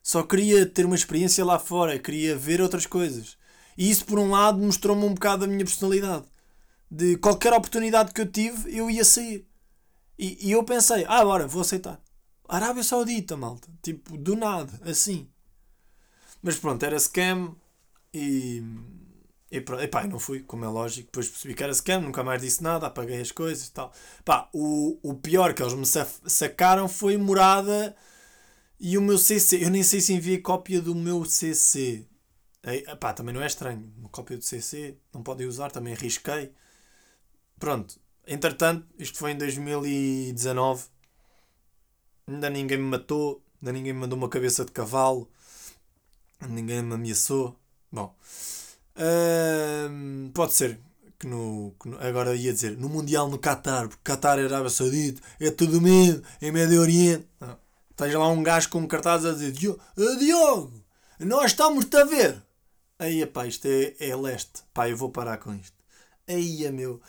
Só 0.00 0.22
queria 0.22 0.64
ter 0.64 0.86
uma 0.86 0.94
experiência 0.94 1.44
lá 1.44 1.58
fora, 1.58 1.98
queria 1.98 2.36
ver 2.36 2.62
outras 2.62 2.86
coisas. 2.86 3.36
E 3.76 3.90
isso, 3.90 4.04
por 4.04 4.20
um 4.20 4.30
lado, 4.30 4.58
mostrou-me 4.58 5.04
um 5.04 5.14
bocado 5.14 5.44
a 5.44 5.48
minha 5.48 5.64
personalidade. 5.64 6.24
De 6.88 7.16
qualquer 7.16 7.52
oportunidade 7.52 8.12
que 8.14 8.20
eu 8.20 8.30
tive, 8.30 8.72
eu 8.76 8.88
ia 8.88 9.04
sair. 9.04 9.44
E, 10.18 10.48
e 10.48 10.52
eu 10.52 10.64
pensei, 10.64 11.04
ah, 11.08 11.24
bora, 11.24 11.46
vou 11.46 11.62
aceitar. 11.62 12.00
Arábia 12.48 12.82
Saudita, 12.82 13.36
malta. 13.36 13.68
Tipo, 13.82 14.16
do 14.16 14.34
nada, 14.34 14.72
assim. 14.84 15.28
Mas 16.42 16.58
pronto, 16.58 16.82
era 16.84 16.98
scam 16.98 17.54
e. 18.12 18.62
E 19.50 19.62
pronto, 19.62 19.82
epá, 19.82 20.06
não 20.06 20.18
fui, 20.18 20.40
como 20.40 20.64
é 20.64 20.68
lógico. 20.68 21.06
Depois 21.06 21.28
percebi 21.28 21.54
que 21.54 21.62
era 21.62 21.72
scam, 21.72 22.02
nunca 22.02 22.22
mais 22.22 22.42
disse 22.42 22.62
nada, 22.62 22.86
apaguei 22.86 23.20
as 23.20 23.32
coisas 23.32 23.68
e 23.68 23.72
tal. 23.72 23.92
Pá, 24.24 24.48
o, 24.52 24.98
o 25.02 25.14
pior 25.14 25.54
que 25.54 25.62
eles 25.62 25.74
me 25.74 25.86
sacaram 26.26 26.88
foi 26.88 27.16
morada 27.16 27.96
e 28.78 28.98
o 28.98 29.02
meu 29.02 29.18
CC. 29.18 29.64
Eu 29.64 29.70
nem 29.70 29.82
sei 29.82 30.00
se 30.00 30.12
enviei 30.12 30.38
cópia 30.38 30.80
do 30.82 30.94
meu 30.94 31.24
CC. 31.24 32.06
Epá, 32.62 33.12
também 33.12 33.34
não 33.34 33.42
é 33.42 33.46
estranho. 33.46 33.92
Uma 33.98 34.08
cópia 34.10 34.36
do 34.36 34.44
CC, 34.44 34.98
não 35.14 35.22
podem 35.22 35.46
usar, 35.46 35.70
também 35.70 35.94
arrisquei. 35.94 36.52
Pronto. 37.58 37.98
Entretanto, 38.28 38.86
isto 38.98 39.18
foi 39.18 39.32
em 39.32 39.38
2019. 39.38 40.84
Ainda 42.26 42.50
ninguém 42.50 42.76
me 42.76 42.84
matou, 42.84 43.42
ainda 43.60 43.72
ninguém 43.72 43.94
me 43.94 44.00
mandou 44.00 44.18
uma 44.18 44.28
cabeça 44.28 44.64
de 44.64 44.70
cavalo. 44.70 45.28
Ninguém 46.46 46.82
me 46.82 46.94
ameaçou. 46.94 47.58
Bom, 47.90 48.14
pode 50.34 50.52
ser 50.52 50.78
que 51.18 51.26
no, 51.26 51.74
que 51.80 51.88
no, 51.88 51.98
Agora 52.00 52.36
ia 52.36 52.52
dizer 52.52 52.76
no 52.76 52.88
Mundial 52.88 53.28
no 53.28 53.38
Qatar, 53.38 53.88
porque 53.88 54.02
Qatar 54.04 54.38
era 54.38 54.48
Arábia 54.48 54.70
Saudita, 54.70 55.22
é 55.40 55.50
tudo 55.50 55.80
medo, 55.80 56.22
é 56.40 56.50
Médio 56.50 56.80
Oriente. 56.82 57.26
Esteja 57.90 58.18
lá 58.18 58.28
um 58.28 58.42
gajo 58.42 58.68
com 58.68 58.80
um 58.80 58.86
cartaz 58.86 59.24
a 59.24 59.32
dizer: 59.32 59.52
Diogo, 59.52 59.80
Diogo 60.18 60.84
nós 61.20 61.52
estamos-te 61.52 61.96
a 61.96 62.04
ver. 62.04 62.42
Aí, 62.98 63.24
pá, 63.26 63.46
isto 63.46 63.66
é, 63.66 63.94
é 63.98 64.14
leste. 64.14 64.62
Pá, 64.72 64.88
eu 64.88 64.96
vou 64.96 65.10
parar 65.10 65.38
com 65.38 65.54
isto. 65.54 65.76
Aí, 66.28 66.70
meu. 66.70 67.00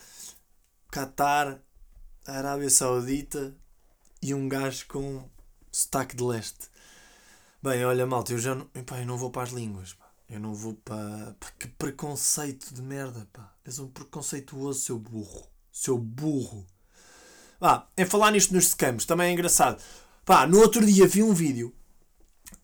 Qatar, 0.90 1.60
Arábia 2.26 2.68
Saudita 2.68 3.54
e 4.20 4.34
um 4.34 4.48
gajo 4.48 4.86
com 4.88 5.28
sotaque 5.70 6.16
de 6.16 6.22
leste. 6.22 6.68
Bem, 7.62 7.84
olha, 7.84 8.06
malta, 8.06 8.32
eu 8.32 8.38
já 8.38 8.54
não, 8.54 8.68
eu 8.74 9.06
não 9.06 9.16
vou 9.16 9.30
para 9.30 9.42
as 9.42 9.50
línguas. 9.50 9.92
Pá. 9.92 10.10
Eu 10.28 10.40
não 10.40 10.54
vou 10.54 10.74
para. 10.74 11.36
Que 11.58 11.68
preconceito 11.68 12.74
de 12.74 12.82
merda, 12.82 13.28
pá. 13.32 13.52
És 13.64 13.78
um 13.78 13.88
preconceituoso, 13.88 14.80
seu 14.80 14.98
burro. 14.98 15.46
Seu 15.72 15.98
burro. 15.98 16.66
Pá, 17.58 17.88
em 17.96 18.06
falar 18.06 18.30
nisto 18.30 18.54
nos 18.54 18.68
scams, 18.68 19.04
também 19.04 19.28
é 19.28 19.32
engraçado. 19.32 19.82
Pá, 20.24 20.46
no 20.46 20.58
outro 20.58 20.84
dia 20.84 21.06
vi 21.06 21.22
um 21.22 21.34
vídeo. 21.34 21.74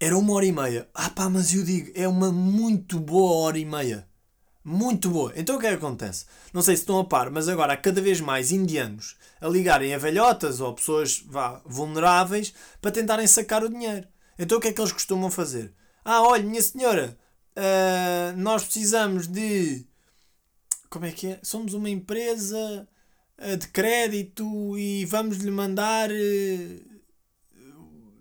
Era 0.01 0.17
uma 0.17 0.33
hora 0.35 0.47
e 0.47 0.53
meia. 0.53 0.89
Ah, 0.95 1.11
pá, 1.11 1.29
mas 1.29 1.55
eu 1.55 1.63
digo, 1.63 1.93
é 1.95 2.09
uma 2.09 2.33
muito 2.33 2.99
boa 2.99 3.45
hora 3.45 3.59
e 3.59 3.65
meia. 3.65 4.09
Muito 4.69 5.09
boa. 5.11 5.33
Então 5.37 5.55
o 5.55 5.61
que 5.61 5.67
é 5.67 5.71
que 5.71 5.77
acontece? 5.77 6.27
Não 6.53 6.61
sei 6.61 6.75
se 6.75 6.83
estão 6.83 6.99
a 6.99 7.05
par, 7.05 7.31
mas 7.31 7.49
agora 7.49 7.75
há 7.75 7.77
cada 7.77 8.01
vez 8.01 8.21
mais 8.21 8.51
indianos 8.51 9.15
a 9.41 9.47
ligarem 9.47 9.95
a 9.95 9.99
velhotas 9.99 10.61
ou 10.61 10.75
pessoas 10.75 11.23
vá, 11.25 11.63
vulneráveis 11.65 12.53
para 12.83 12.91
tentarem 12.91 13.29
sacar 13.29 13.63
o 13.63 13.69
dinheiro. 13.69 14.09
Então 14.37 14.59
o 14.59 14.61
que 14.61 14.67
é 14.67 14.73
que 14.73 14.81
eles 14.81 14.91
costumam 14.91 15.31
fazer? 15.31 15.73
Ah, 16.05 16.21
olha, 16.23 16.43
minha 16.43 16.61
senhora, 16.61 17.17
uh, 17.57 18.37
nós 18.37 18.65
precisamos 18.65 19.29
de. 19.29 19.87
Como 20.91 21.05
é 21.05 21.13
que 21.13 21.29
é? 21.29 21.41
Somos 21.45 21.73
uma 21.73 21.89
empresa 21.89 22.89
uh, 23.39 23.57
de 23.57 23.69
crédito 23.69 24.77
e 24.77 25.05
vamos 25.05 25.37
lhe 25.37 25.51
mandar 25.53 26.11
uh, 26.11 26.96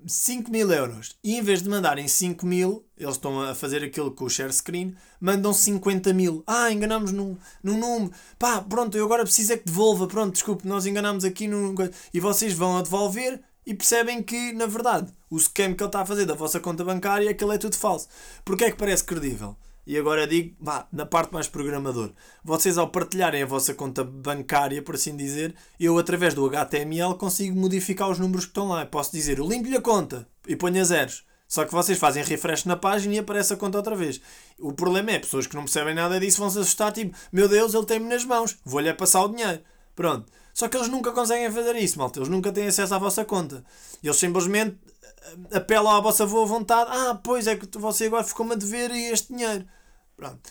5 0.07 0.51
mil 0.51 0.71
euros. 0.71 1.15
E 1.23 1.35
em 1.35 1.41
vez 1.41 1.61
de 1.61 1.69
mandarem 1.69 2.07
5 2.07 2.45
mil, 2.45 2.85
eles 2.97 3.15
estão 3.15 3.41
a 3.41 3.55
fazer 3.55 3.83
aquilo 3.83 4.11
com 4.11 4.25
o 4.25 4.29
share 4.29 4.53
screen, 4.53 4.95
mandam 5.19 5.53
50 5.53 6.13
mil. 6.13 6.43
Ah, 6.45 6.71
enganamos 6.71 7.11
num, 7.11 7.37
num 7.63 7.77
número. 7.77 8.11
Pá, 8.37 8.61
pronto, 8.61 8.97
eu 8.97 9.05
agora 9.05 9.23
preciso 9.23 9.53
é 9.53 9.57
que 9.57 9.65
devolva. 9.65 10.07
Pronto, 10.07 10.33
desculpe, 10.33 10.67
nós 10.67 10.85
enganamos 10.85 11.23
aqui 11.23 11.47
num. 11.47 11.73
E 12.13 12.19
vocês 12.19 12.53
vão 12.53 12.77
a 12.77 12.81
devolver 12.81 13.41
e 13.65 13.73
percebem 13.73 14.21
que, 14.21 14.53
na 14.53 14.67
verdade, 14.67 15.11
o 15.29 15.39
scam 15.39 15.73
que 15.73 15.83
ele 15.83 15.89
está 15.89 16.01
a 16.01 16.05
fazer 16.05 16.25
da 16.25 16.35
vossa 16.35 16.59
conta 16.59 16.83
bancária, 16.83 17.29
aquilo 17.29 17.51
é 17.51 17.57
tudo 17.57 17.75
falso. 17.75 18.07
Porque 18.43 18.65
é 18.65 18.71
que 18.71 18.77
parece 18.77 19.03
credível? 19.03 19.57
E 19.85 19.97
agora 19.97 20.25
digo, 20.25 20.55
vá, 20.59 20.87
na 20.91 21.05
parte 21.05 21.33
mais 21.33 21.47
programador. 21.47 22.11
Vocês, 22.43 22.77
ao 22.77 22.89
partilharem 22.89 23.43
a 23.43 23.45
vossa 23.45 23.73
conta 23.73 24.03
bancária, 24.03 24.81
por 24.81 24.95
assim 24.95 25.15
dizer, 25.15 25.53
eu, 25.79 25.97
através 25.97 26.33
do 26.33 26.45
HTML, 26.45 27.15
consigo 27.15 27.55
modificar 27.55 28.09
os 28.09 28.17
números 28.17 28.45
que 28.45 28.51
estão 28.51 28.69
lá. 28.69 28.81
Eu 28.81 28.87
posso 28.87 29.11
dizer, 29.11 29.37
eu 29.37 29.47
limpo-lhe 29.47 29.77
a 29.77 29.81
conta 29.81 30.27
e 30.47 30.55
ponho 30.55 30.81
a 30.81 30.83
zeros. 30.83 31.23
Só 31.47 31.63
que 31.63 31.71
vocês 31.71 31.99
fazem 31.99 32.23
refresh 32.23 32.65
na 32.65 32.75
página 32.75 33.13
e 33.13 33.19
aparece 33.19 33.53
a 33.53 33.57
conta 33.57 33.77
outra 33.77 33.95
vez. 33.95 34.19
O 34.59 34.73
problema 34.73 35.11
é, 35.11 35.19
pessoas 35.19 35.45
que 35.45 35.55
não 35.55 35.63
percebem 35.63 35.93
nada 35.93 36.19
disso 36.19 36.39
vão 36.39 36.49
se 36.49 36.57
assustar, 36.57 36.91
tipo, 36.91 37.15
meu 37.31 37.47
Deus, 37.47 37.73
ele 37.73 37.85
tem-me 37.85 38.09
nas 38.09 38.25
mãos, 38.25 38.57
vou-lhe 38.65 38.91
passar 38.93 39.23
o 39.23 39.29
dinheiro. 39.29 39.61
Pronto. 39.95 40.25
Só 40.53 40.69
que 40.69 40.77
eles 40.77 40.87
nunca 40.87 41.11
conseguem 41.11 41.51
fazer 41.51 41.75
isso, 41.75 41.99
malta. 41.99 42.17
Eles 42.17 42.29
nunca 42.29 42.51
têm 42.51 42.67
acesso 42.67 42.95
à 42.95 42.97
vossa 42.97 43.25
conta. 43.25 43.63
Eles 44.01 44.15
simplesmente 44.15 44.77
apelam 45.51 45.95
à 45.95 45.99
vossa 45.99 46.25
boa 46.25 46.45
vontade. 46.45 46.89
Ah, 46.91 47.19
pois 47.23 47.47
é 47.47 47.55
que 47.55 47.77
você 47.77 48.05
agora 48.05 48.23
ficou-me 48.23 48.53
a 48.53 48.57
dever 48.57 48.91
este 48.91 49.33
dinheiro. 49.33 49.65
Pronto. 50.15 50.49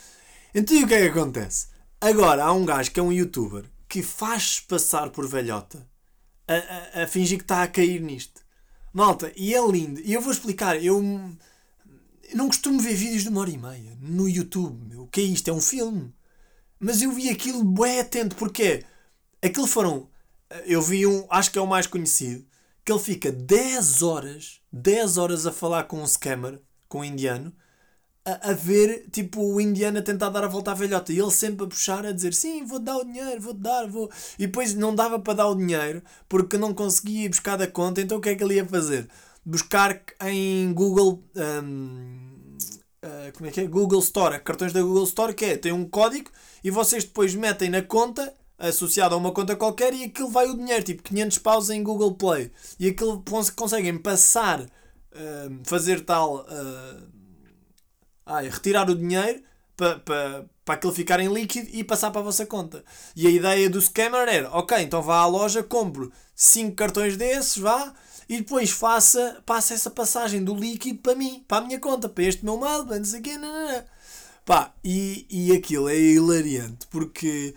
Então 0.55 0.83
o 0.83 0.87
que 0.87 0.95
é 0.95 1.03
que 1.03 1.19
acontece? 1.19 1.69
Agora 2.01 2.45
há 2.45 2.53
um 2.53 2.65
gajo 2.65 2.91
que 2.91 3.01
é 3.01 3.03
um 3.03 3.13
youtuber 3.13 3.65
que 3.89 4.03
faz 4.03 4.61
passar 4.61 5.11
por 5.11 5.27
velhota 5.27 5.89
a, 6.47 7.01
a, 7.01 7.03
a 7.05 7.07
fingir 7.07 7.39
que 7.39 7.45
está 7.45 7.63
a 7.63 7.69
cair 7.69 8.01
nisto. 8.01 8.43
Malta, 8.93 9.33
e 9.37 9.55
é 9.55 9.67
lindo. 9.67 10.01
E 10.01 10.13
eu 10.13 10.21
vou 10.21 10.33
explicar. 10.33 10.77
Eu, 10.77 11.03
eu 11.03 12.37
não 12.37 12.47
costumo 12.47 12.81
ver 12.81 12.95
vídeos 12.95 13.23
de 13.25 13.29
uma 13.29 13.41
hora 13.41 13.51
e 13.51 13.59
meia 13.59 13.99
no 14.01 14.29
YouTube. 14.29 14.97
O 14.97 15.07
que 15.09 15.21
é 15.21 15.25
isto? 15.25 15.49
É 15.49 15.53
um 15.53 15.61
filme. 15.61 16.15
Mas 16.79 17.03
eu 17.03 17.11
vi 17.11 17.29
aquilo 17.29 17.65
bem 17.65 18.01
atento. 18.01 18.37
Porque 18.37 18.85
aquilo 19.43 19.67
foram. 19.67 20.09
Eu 20.65 20.81
vi 20.81 21.07
um, 21.07 21.27
acho 21.29 21.51
que 21.51 21.59
é 21.59 21.63
o 21.63 21.67
mais 21.67 21.87
conhecido, 21.87 22.47
que 22.85 22.93
ele 22.93 23.01
fica 23.01 23.33
10 23.33 24.03
horas, 24.03 24.61
10 24.75 25.19
horas 25.19 25.47
a 25.47 25.53
falar 25.53 25.85
com 25.85 26.03
um 26.03 26.07
scammer, 26.07 26.61
com 26.89 26.99
um 26.99 27.05
indiano, 27.05 27.53
a, 28.25 28.51
a, 28.51 28.53
ver 28.53 29.07
tipo 29.09 29.41
o 29.41 29.61
indiano 29.61 30.01
a 30.01 30.03
tentar 30.03 30.31
dar 30.31 30.43
a 30.43 30.49
volta 30.49 30.73
à 30.73 30.75
velhota 30.75 31.13
e 31.13 31.19
ele 31.19 31.31
sempre 31.31 31.65
a 31.65 31.69
puxar 31.69 32.05
a 32.05 32.11
dizer 32.11 32.35
sim, 32.35 32.65
vou 32.65 32.81
dar 32.81 32.97
o 32.97 33.05
dinheiro, 33.05 33.41
vou 33.41 33.55
dar, 33.55 33.87
vou. 33.87 34.11
E 34.37 34.47
depois 34.47 34.75
não 34.75 34.93
dava 34.93 35.21
para 35.21 35.35
dar 35.35 35.47
o 35.47 35.55
dinheiro 35.55 36.03
porque 36.29 36.59
não 36.59 36.75
conseguia 36.75 37.27
ir 37.27 37.29
buscar 37.29 37.57
da 37.57 37.69
conta, 37.69 38.01
então 38.01 38.19
o 38.19 38.21
que 38.21 38.31
é 38.31 38.35
que 38.35 38.43
ele 38.43 38.55
ia 38.55 38.67
fazer? 38.67 39.09
Buscar 39.47 40.03
em 40.23 40.73
Google. 40.73 41.23
Um, 41.37 42.57
uh, 43.05 43.29
ah, 43.29 43.33
como 43.33 43.49
é 43.49 43.53
que 43.53 43.61
é? 43.61 43.67
Google 43.69 44.01
Store, 44.01 44.41
cartões 44.41 44.73
da 44.73 44.83
Google 44.83 45.05
Store, 45.05 45.35
que 45.35 45.45
é, 45.45 45.57
tem 45.57 45.71
um 45.71 45.89
código 45.89 46.31
e 46.65 46.71
vocês 46.71 47.05
depois 47.05 47.35
metem 47.35 47.71
na 47.71 47.83
conta 47.83 48.35
associado 48.69 49.15
a 49.15 49.19
uma 49.19 49.33
conta 49.33 49.57
qualquer 49.57 49.93
e 49.95 50.05
aquilo 50.05 50.29
vai 50.29 50.47
o 50.47 50.57
dinheiro, 50.57 50.85
tipo 50.85 51.03
500 51.03 51.39
paus 51.39 51.71
em 51.71 51.83
Google 51.83 52.15
Play. 52.15 52.51
E 52.79 52.89
aquilo 52.89 53.23
conseguem 53.55 53.99
passar, 53.99 54.61
uh, 54.61 54.67
fazer 55.65 56.01
tal. 56.01 56.47
Uh, 56.47 57.07
ai, 58.27 58.49
retirar 58.49 58.89
o 58.89 58.95
dinheiro 58.95 59.43
para 59.77 59.99
pa, 59.99 60.45
pa 60.65 60.75
aquilo 60.75 60.93
ficar 60.93 61.21
em 61.21 61.33
líquido 61.33 61.69
e 61.73 61.85
passar 61.85 62.11
para 62.11 62.21
a 62.21 62.25
vossa 62.25 62.47
conta. 62.47 62.85
E 63.15 63.27
a 63.27 63.31
ideia 63.31 63.69
do 63.69 63.81
scammer 63.81 64.29
era: 64.29 64.51
ok, 64.51 64.79
então 64.79 65.03
vá 65.03 65.19
à 65.19 65.27
loja, 65.27 65.63
compro 65.63 66.13
5 66.35 66.75
cartões 66.75 67.17
desses, 67.17 67.59
vá, 67.59 67.95
e 68.29 68.39
depois 68.39 68.71
faça, 68.71 69.43
passa 69.45 69.75
essa 69.75 69.91
passagem 69.91 70.43
do 70.43 70.55
líquido 70.55 70.99
para 71.01 71.15
mim, 71.15 71.45
para 71.47 71.59
a 71.59 71.67
minha 71.67 71.79
conta, 71.79 72.09
para 72.09 72.25
este 72.25 72.45
meu 72.45 72.57
mal, 72.57 72.85
não 72.85 73.05
sei 73.05 73.21
o 73.21 73.23
quê, 73.23 73.37
não, 73.37 73.53
não, 73.53 73.73
não. 73.73 73.85
Pá, 74.45 74.75
e, 74.85 75.27
e 75.31 75.53
aquilo 75.53 75.89
é 75.89 75.97
hilariante 75.99 76.87
porque 76.89 77.55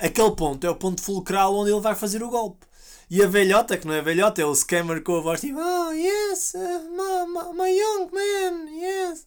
aquele 0.00 0.32
ponto 0.32 0.66
é 0.66 0.70
o 0.70 0.76
ponto 0.76 1.02
fulcral 1.02 1.54
onde 1.54 1.70
ele 1.70 1.80
vai 1.80 1.94
fazer 1.94 2.22
o 2.22 2.30
golpe. 2.30 2.66
E 3.10 3.22
a 3.22 3.26
velhota, 3.26 3.76
que 3.76 3.86
não 3.86 3.94
é 3.94 4.00
velhota, 4.00 4.40
é 4.40 4.44
o 4.44 4.54
scammer 4.54 5.02
com 5.02 5.16
a 5.16 5.20
voz 5.20 5.40
tipo, 5.40 5.58
oh 5.58 5.92
yes, 5.92 6.54
uh, 6.54 6.90
my, 6.90 7.52
my, 7.54 7.70
young 7.70 8.10
man, 8.10 8.70
yes 8.70 9.26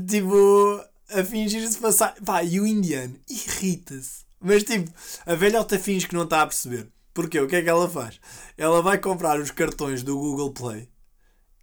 tipo, 0.00 0.82
a 1.10 1.24
fingir-se 1.24 1.78
passar. 1.78 2.14
Pá, 2.24 2.42
e 2.42 2.60
o 2.60 2.66
indiano 2.66 3.18
irrita-se. 3.28 4.24
Mas 4.40 4.64
tipo, 4.64 4.90
a 5.26 5.34
velhota 5.34 5.78
finge 5.78 6.08
que 6.08 6.14
não 6.14 6.24
está 6.24 6.42
a 6.42 6.46
perceber. 6.46 6.88
Porquê? 7.14 7.40
O 7.40 7.46
que 7.46 7.56
é 7.56 7.62
que 7.62 7.68
ela 7.68 7.88
faz? 7.88 8.18
Ela 8.56 8.82
vai 8.82 8.98
comprar 8.98 9.38
os 9.38 9.50
cartões 9.50 10.02
do 10.02 10.18
Google 10.18 10.52
Play 10.52 10.88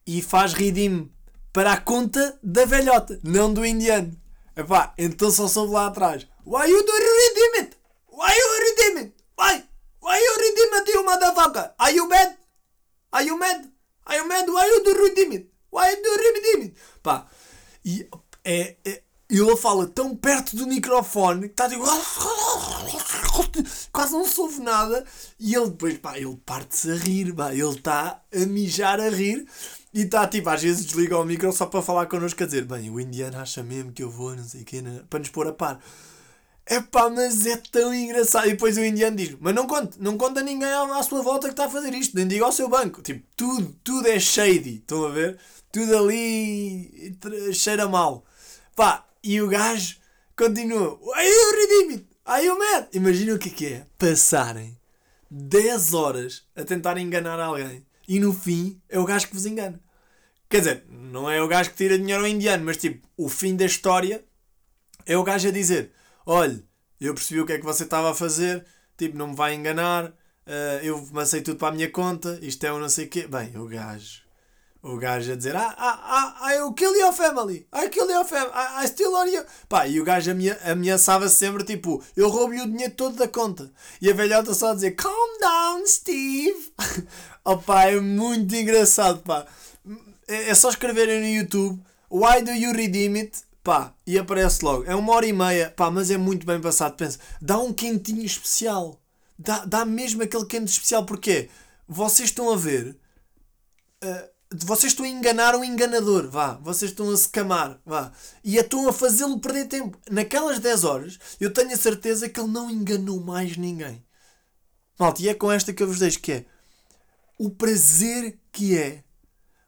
e 0.05 0.21
faz 0.21 0.53
redeem 0.53 1.11
para 1.51 1.73
a 1.73 1.81
conta 1.81 2.37
da 2.43 2.65
velhota, 2.65 3.19
não 3.23 3.51
do 3.51 3.65
indiano. 3.65 4.15
Epá, 4.55 4.93
então 4.97 5.31
só 5.31 5.47
soube 5.47 5.73
lá 5.73 5.87
atrás. 5.87 6.27
Why 6.45 6.69
you 6.69 6.83
do 6.85 6.91
redeem 6.91 7.59
it? 7.61 7.77
Why 8.19 8.35
you 8.35 8.47
redeem 8.67 8.97
it? 9.05 9.13
Why? 9.37 9.63
Why 10.01 10.17
you 10.19 10.33
redeem 10.43 10.71
it, 10.75 10.87
you 10.93 11.03
motherfucker? 11.07 11.71
Are 11.79 11.91
you 11.91 12.09
mad? 12.09 12.35
Are 13.13 13.23
you 13.23 13.39
mad? 13.39 13.65
Are 14.05 14.15
you 14.17 14.27
mad? 14.27 14.45
Why 14.45 14.65
you 14.65 14.83
do 14.83 14.93
redeem 15.03 15.31
it? 15.31 15.47
Why 15.69 15.89
you 15.91 16.03
do 16.03 16.09
redeem 16.21 16.61
it? 16.67 16.75
Pá, 17.01 17.25
e 17.85 18.05
é, 18.43 18.75
é, 18.83 19.03
ele 19.29 19.55
fala 19.55 19.87
tão 19.87 20.13
perto 20.17 20.57
do 20.57 20.67
microfone 20.67 21.47
que 21.47 21.53
está 21.53 21.69
tipo. 21.69 21.85
Quase 23.93 24.11
não 24.11 24.27
se 24.27 24.41
ouve 24.41 24.59
nada. 24.59 25.05
E 25.39 25.55
ele 25.55 25.69
depois, 25.69 25.97
pá, 25.99 26.17
ele 26.17 26.37
parte-se 26.45 26.91
a 26.91 26.95
rir, 26.95 27.33
pá, 27.33 27.53
ele 27.53 27.69
está 27.69 28.21
a 28.33 28.45
mijar 28.47 28.99
a 28.99 29.07
rir. 29.07 29.47
E 29.93 30.01
está 30.01 30.27
tipo, 30.27 30.49
às 30.49 30.61
vezes 30.61 30.85
desliga 30.85 31.17
o 31.17 31.23
micro 31.23 31.53
só 31.53 31.67
para 31.67 31.81
falar 31.81 32.07
connosco, 32.07 32.37
quer 32.37 32.47
dizer, 32.47 32.65
bem, 32.65 32.89
o 32.89 32.99
indiano 32.99 33.39
acha 33.39 33.63
mesmo 33.63 33.93
que 33.93 34.03
eu 34.03 34.09
vou, 34.11 34.35
não 34.35 34.43
sei 34.43 34.63
o 34.63 34.65
quê, 34.65 34.83
para 35.09 35.19
nos 35.19 35.29
pôr 35.29 35.47
a 35.47 35.53
par. 35.53 35.79
É 36.71 36.79
pá, 36.79 37.09
mas 37.09 37.47
é 37.47 37.57
tão 37.71 37.91
engraçado. 37.91 38.45
E 38.45 38.51
depois 38.51 38.77
o 38.77 38.85
indiano 38.85 39.17
diz: 39.17 39.35
Mas 39.39 39.55
não 39.55 39.65
conte, 39.65 39.99
não 39.99 40.15
conta 40.15 40.43
ninguém 40.43 40.69
à, 40.69 41.01
sua 41.01 41.23
volta 41.23 41.47
que 41.47 41.53
está 41.53 41.65
a 41.65 41.69
fazer 41.69 41.91
isto, 41.95 42.15
nem 42.15 42.27
diga 42.27 42.45
ao 42.45 42.51
seu 42.51 42.69
banco. 42.69 43.01
Tipo, 43.01 43.25
tudo, 43.35 43.75
tudo 43.83 44.07
é 44.07 44.19
shady, 44.19 44.75
estão 44.75 45.03
a 45.03 45.09
ver? 45.09 45.39
Tudo 45.71 45.97
ali 45.97 47.17
cheira 47.53 47.87
mal. 47.87 48.23
Pá, 48.75 49.03
e 49.23 49.41
o 49.41 49.47
gajo 49.47 49.97
continua: 50.37 50.99
Are 51.15 51.27
you 51.27 51.51
redeem 51.55 52.07
Are 52.23 52.45
you 52.45 52.59
mad? 52.59 52.87
Imagina 52.93 53.33
o 53.33 53.39
que 53.39 53.49
é 53.49 53.51
que 53.51 53.65
é 53.65 53.87
passarem 53.97 54.77
10 55.31 55.95
horas 55.95 56.43
a 56.55 56.63
tentar 56.63 56.99
enganar 56.99 57.39
alguém 57.39 57.83
e 58.07 58.19
no 58.19 58.31
fim 58.31 58.79
é 58.87 58.99
o 58.99 59.05
gajo 59.05 59.27
que 59.27 59.33
vos 59.33 59.47
engana. 59.47 59.81
Quer 60.47 60.59
dizer, 60.59 60.83
não 60.87 61.27
é 61.29 61.41
o 61.41 61.47
gajo 61.47 61.71
que 61.71 61.77
tira 61.77 61.97
dinheiro 61.97 62.21
ao 62.21 62.27
indiano, 62.27 62.63
mas 62.63 62.77
tipo, 62.77 63.07
o 63.17 63.27
fim 63.27 63.55
da 63.55 63.65
história 63.65 64.23
é 65.07 65.17
o 65.17 65.23
gajo 65.23 65.47
a 65.47 65.51
dizer 65.51 65.91
olha, 66.29 66.63
eu 67.01 67.15
percebi 67.15 67.41
o 67.41 67.45
que 67.45 67.53
é 67.53 67.57
que 67.57 67.65
você 67.65 67.83
estava 67.83 68.11
a 68.11 68.13
fazer, 68.13 68.63
tipo, 68.95 69.17
não 69.17 69.29
me 69.29 69.35
vai 69.35 69.55
enganar, 69.55 70.05
uh, 70.05 70.83
eu 70.83 71.01
passei 71.11 71.41
tudo 71.41 71.57
para 71.57 71.69
a 71.69 71.71
minha 71.71 71.89
conta, 71.89 72.37
isto 72.41 72.63
é 72.63 72.71
um 72.71 72.79
não 72.79 72.87
sei 72.87 73.05
o 73.05 73.09
quê. 73.09 73.27
Bem, 73.27 73.57
o 73.57 73.65
gajo, 73.65 74.21
o 74.83 74.95
gajo 74.97 75.31
a 75.31 75.35
dizer, 75.35 75.55
ah, 75.55 75.73
ah, 75.75 76.37
ah, 76.39 76.53
I 76.53 76.61
will 76.61 76.73
kill 76.73 76.95
your 76.95 77.13
family, 77.13 77.67
I 77.73 77.89
kill 77.89 78.07
your 78.11 78.25
family, 78.25 78.51
I, 78.53 78.83
I 78.83 78.87
still 78.87 79.15
owe 79.15 79.27
you. 79.27 79.43
Pá, 79.67 79.87
e 79.87 79.99
o 79.99 80.03
gajo 80.03 80.29
ameaçava 80.63 81.27
sempre, 81.29 81.63
tipo, 81.63 82.03
eu 82.15 82.29
roubo-lhe 82.29 82.61
o 82.61 82.67
dinheiro 82.67 82.93
todo 82.93 83.15
da 83.15 83.27
conta. 83.27 83.71
E 83.99 84.07
a 84.07 84.13
velhota 84.13 84.53
só 84.53 84.71
a 84.71 84.75
dizer, 84.75 84.91
calm 84.91 85.39
down, 85.41 85.87
Steve. 85.87 86.71
oh 87.43 87.57
pá, 87.57 87.85
é 87.85 87.99
muito 87.99 88.55
engraçado, 88.55 89.23
pá. 89.23 89.47
É, 90.27 90.49
é 90.49 90.53
só 90.53 90.69
escreverem 90.69 91.21
no 91.21 91.27
YouTube, 91.27 91.81
why 92.07 92.43
do 92.43 92.51
you 92.51 92.71
redeem 92.71 93.17
it? 93.17 93.48
Pá, 93.69 93.93
e 94.03 94.17
aparece 94.17 94.65
logo. 94.65 94.83
É 94.85 94.95
uma 94.95 95.13
hora 95.13 95.27
e 95.27 95.31
meia, 95.31 95.69
pá, 95.69 95.91
mas 95.91 96.09
é 96.09 96.17
muito 96.17 96.43
bem 96.43 96.59
passado. 96.59 96.95
Pensa, 96.95 97.19
dá 97.39 97.59
um 97.59 97.71
quentinho 97.71 98.25
especial. 98.25 98.99
Dá, 99.37 99.63
dá 99.63 99.85
mesmo 99.85 100.23
aquele 100.23 100.47
quente 100.47 100.71
especial. 100.71 101.05
Porque 101.05 101.51
vocês 101.87 102.29
estão 102.29 102.51
a 102.51 102.55
ver. 102.55 102.97
Uh, 104.03 104.29
vocês 104.65 104.91
estão 104.91 105.05
a 105.05 105.09
enganar 105.09 105.55
o 105.55 105.63
enganador, 105.63 106.31
vá. 106.31 106.53
Vocês 106.63 106.89
estão 106.89 107.11
a 107.11 107.15
se 107.15 107.29
camar, 107.29 107.79
vá. 107.85 108.11
E 108.43 108.57
estão 108.57 108.89
a 108.89 108.91
fazê-lo 108.91 109.39
perder 109.39 109.67
tempo. 109.67 109.99
Naquelas 110.09 110.57
10 110.57 110.83
horas, 110.83 111.19
eu 111.39 111.53
tenho 111.53 111.71
a 111.71 111.77
certeza 111.77 112.27
que 112.27 112.39
ele 112.39 112.49
não 112.49 112.71
enganou 112.71 113.19
mais 113.19 113.55
ninguém. 113.55 114.03
Malta, 114.97 115.21
e 115.21 115.29
é 115.29 115.35
com 115.35 115.51
esta 115.51 115.71
que 115.71 115.83
eu 115.83 115.87
vos 115.87 115.99
deixo, 115.99 116.19
que 116.19 116.31
é 116.31 116.45
o 117.37 117.51
prazer 117.51 118.35
que 118.51 118.75
é 118.75 119.03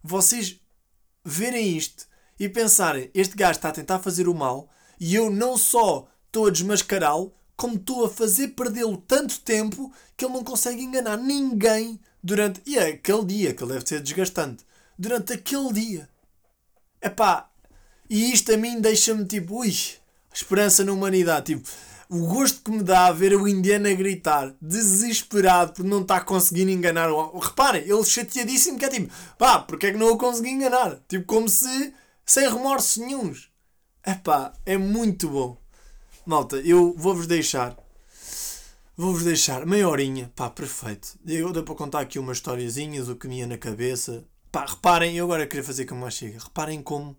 vocês 0.01 0.59
verem 1.23 1.77
isto 1.77 2.09
e 2.41 2.49
pensarem: 2.49 3.11
este 3.13 3.35
gajo 3.35 3.51
está 3.51 3.69
a 3.69 3.71
tentar 3.71 3.99
fazer 3.99 4.27
o 4.27 4.33
mal 4.33 4.67
e 4.99 5.13
eu 5.13 5.29
não 5.29 5.55
só 5.55 6.07
estou 6.25 6.47
a 6.47 6.49
desmascará-lo, 6.49 7.31
como 7.55 7.75
estou 7.75 8.03
a 8.03 8.09
fazer 8.09 8.49
perdê-lo 8.49 8.97
tanto 8.97 9.39
tempo 9.41 9.93
que 10.17 10.25
ele 10.25 10.33
não 10.33 10.43
consegue 10.43 10.81
enganar 10.81 11.17
ninguém 11.17 11.99
durante. 12.23 12.59
E 12.65 12.79
é 12.79 12.87
aquele 12.87 13.25
dia, 13.25 13.53
que 13.53 13.63
ele 13.63 13.73
deve 13.73 13.87
ser 13.87 14.01
desgastante. 14.01 14.65
Durante 14.97 15.33
aquele 15.33 15.71
dia. 15.71 16.09
Epá, 16.99 17.47
e 18.09 18.31
isto 18.31 18.51
a 18.51 18.57
mim 18.57 18.81
deixa-me 18.81 19.23
tipo, 19.25 19.59
ui, 19.59 19.75
esperança 20.33 20.83
na 20.83 20.93
humanidade. 20.93 21.53
Tipo, 21.53 21.69
o 22.09 22.25
gosto 22.25 22.61
que 22.63 22.71
me 22.71 22.81
dá 22.81 23.05
a 23.05 23.11
ver 23.11 23.35
o 23.35 23.47
indiano 23.47 23.87
a 23.87 23.93
gritar, 23.93 24.55
desesperado 24.59 25.73
por 25.73 25.85
não 25.85 26.01
estar 26.01 26.21
conseguindo 26.25 26.71
enganar 26.71 27.11
o 27.11 27.37
Reparem, 27.37 27.83
ele 27.83 28.03
chateadíssimo 28.03 28.79
que 28.79 28.85
é 28.85 28.89
tipo, 28.89 29.13
pá, 29.37 29.59
porque 29.59 29.87
é 29.87 29.91
que 29.91 29.97
não 29.97 30.11
o 30.11 30.17
consegui 30.17 30.49
enganar? 30.49 30.99
Tipo, 31.07 31.25
como 31.25 31.47
se 31.47 31.93
sem 32.31 32.49
remorsos 32.49 32.95
nenhums. 32.95 33.49
Epá, 34.07 34.53
é 34.65 34.77
muito 34.77 35.27
bom. 35.27 35.61
Malta, 36.25 36.55
eu 36.61 36.95
vou-vos 36.97 37.27
deixar. 37.27 37.77
Vou-vos 38.95 39.25
deixar 39.25 39.65
meia 39.65 39.89
horinha. 39.89 40.31
Pá, 40.33 40.49
perfeito. 40.49 41.19
Eu 41.25 41.51
dou 41.51 41.61
para 41.61 41.75
contar 41.75 41.99
aqui 41.99 42.17
umas 42.17 42.37
historiazinhas, 42.37 43.09
o 43.09 43.17
que 43.17 43.27
me 43.27 43.39
ia 43.39 43.47
na 43.47 43.57
cabeça. 43.57 44.23
Pá, 44.49 44.65
reparem, 44.65 45.17
eu 45.17 45.25
agora 45.25 45.45
queria 45.45 45.63
fazer 45.63 45.85
como 45.85 46.01
mais 46.01 46.13
chega. 46.13 46.39
Reparem 46.39 46.81
como 46.81 47.17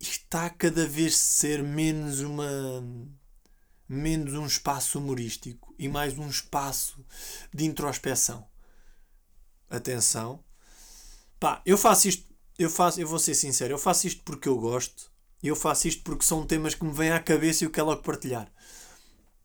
está 0.00 0.50
cada 0.50 0.84
vez 0.84 1.16
ser 1.16 1.62
menos 1.62 2.20
uma 2.20 2.82
menos 3.88 4.34
um 4.34 4.46
espaço 4.46 4.98
humorístico 4.98 5.72
e 5.78 5.88
mais 5.88 6.18
um 6.18 6.28
espaço 6.28 7.04
de 7.54 7.66
introspeção. 7.66 8.48
Atenção. 9.68 10.42
Pá, 11.38 11.62
eu 11.64 11.78
faço 11.78 12.08
isto, 12.08 12.29
eu 12.60 12.68
faço, 12.68 13.00
eu 13.00 13.08
vou 13.08 13.18
ser 13.18 13.34
sincero, 13.34 13.72
eu 13.72 13.78
faço 13.78 14.06
isto 14.06 14.22
porque 14.22 14.46
eu 14.46 14.58
gosto. 14.58 15.10
Eu 15.42 15.56
faço 15.56 15.88
isto 15.88 16.02
porque 16.02 16.26
são 16.26 16.44
temas 16.44 16.74
que 16.74 16.84
me 16.84 16.92
vêm 16.92 17.10
à 17.10 17.18
cabeça 17.18 17.64
e 17.64 17.66
eu 17.66 17.70
quero 17.70 17.86
logo 17.86 18.02
partilhar. 18.02 18.52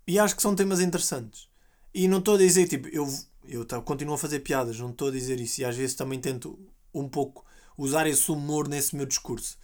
E 0.06 0.20
acho 0.20 0.36
que 0.36 0.42
são 0.42 0.54
temas 0.54 0.82
interessantes. 0.82 1.48
E 1.94 2.10
não 2.10 2.18
estou 2.18 2.36
a 2.36 2.38
dizer, 2.38 2.68
tipo, 2.68 2.90
eu, 2.90 3.08
eu 3.48 3.66
continuo 3.84 4.16
a 4.16 4.18
fazer 4.18 4.42
piadas, 4.42 4.78
não 4.78 4.90
estou 4.90 5.08
a 5.08 5.12
dizer 5.12 5.40
isso. 5.40 5.62
E 5.62 5.66
às 5.66 5.78
vezes 5.78 5.96
também 5.96 6.20
tento 6.20 6.60
um 6.94 7.08
pouco 7.08 7.46
usar 7.78 8.06
esse 8.06 8.30
humor 8.30 8.68
nesse 8.68 8.94
meu 8.98 9.06
discurso. 9.06 9.58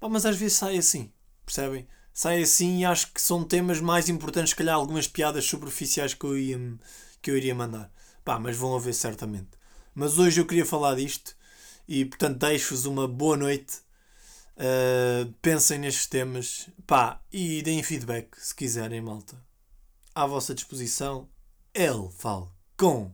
Pá, 0.00 0.08
mas 0.08 0.24
às 0.24 0.38
vezes 0.38 0.56
sai 0.56 0.78
assim, 0.78 1.12
percebem? 1.44 1.86
Sai 2.10 2.40
assim 2.42 2.78
e 2.78 2.84
acho 2.86 3.12
que 3.12 3.20
são 3.20 3.44
temas 3.44 3.80
mais 3.80 4.08
importantes, 4.08 4.50
se 4.50 4.56
calhar 4.56 4.74
algumas 4.74 5.06
piadas 5.06 5.44
superficiais 5.44 6.14
que 6.14 6.24
eu, 6.24 6.38
ia, 6.38 6.58
que 7.20 7.30
eu 7.30 7.36
iria 7.36 7.54
mandar. 7.54 7.92
Pá, 8.24 8.38
mas 8.38 8.56
vão 8.56 8.74
haver 8.74 8.94
certamente. 8.94 9.50
Mas 9.94 10.18
hoje 10.18 10.40
eu 10.40 10.46
queria 10.46 10.64
falar 10.64 10.94
disto 10.94 11.36
e 11.86 12.04
portanto 12.04 12.38
deixo-vos 12.38 12.86
uma 12.86 13.06
boa 13.06 13.36
noite. 13.36 13.82
Uh, 14.56 15.32
pensem 15.42 15.78
nestes 15.78 16.06
temas 16.06 16.68
pá, 16.86 17.20
e 17.32 17.60
deem 17.62 17.82
feedback 17.82 18.28
se 18.38 18.54
quiserem, 18.54 19.00
malta. 19.00 19.36
À 20.14 20.26
vossa 20.26 20.54
disposição, 20.54 21.28
El 21.74 22.08
Falcon. 22.10 23.12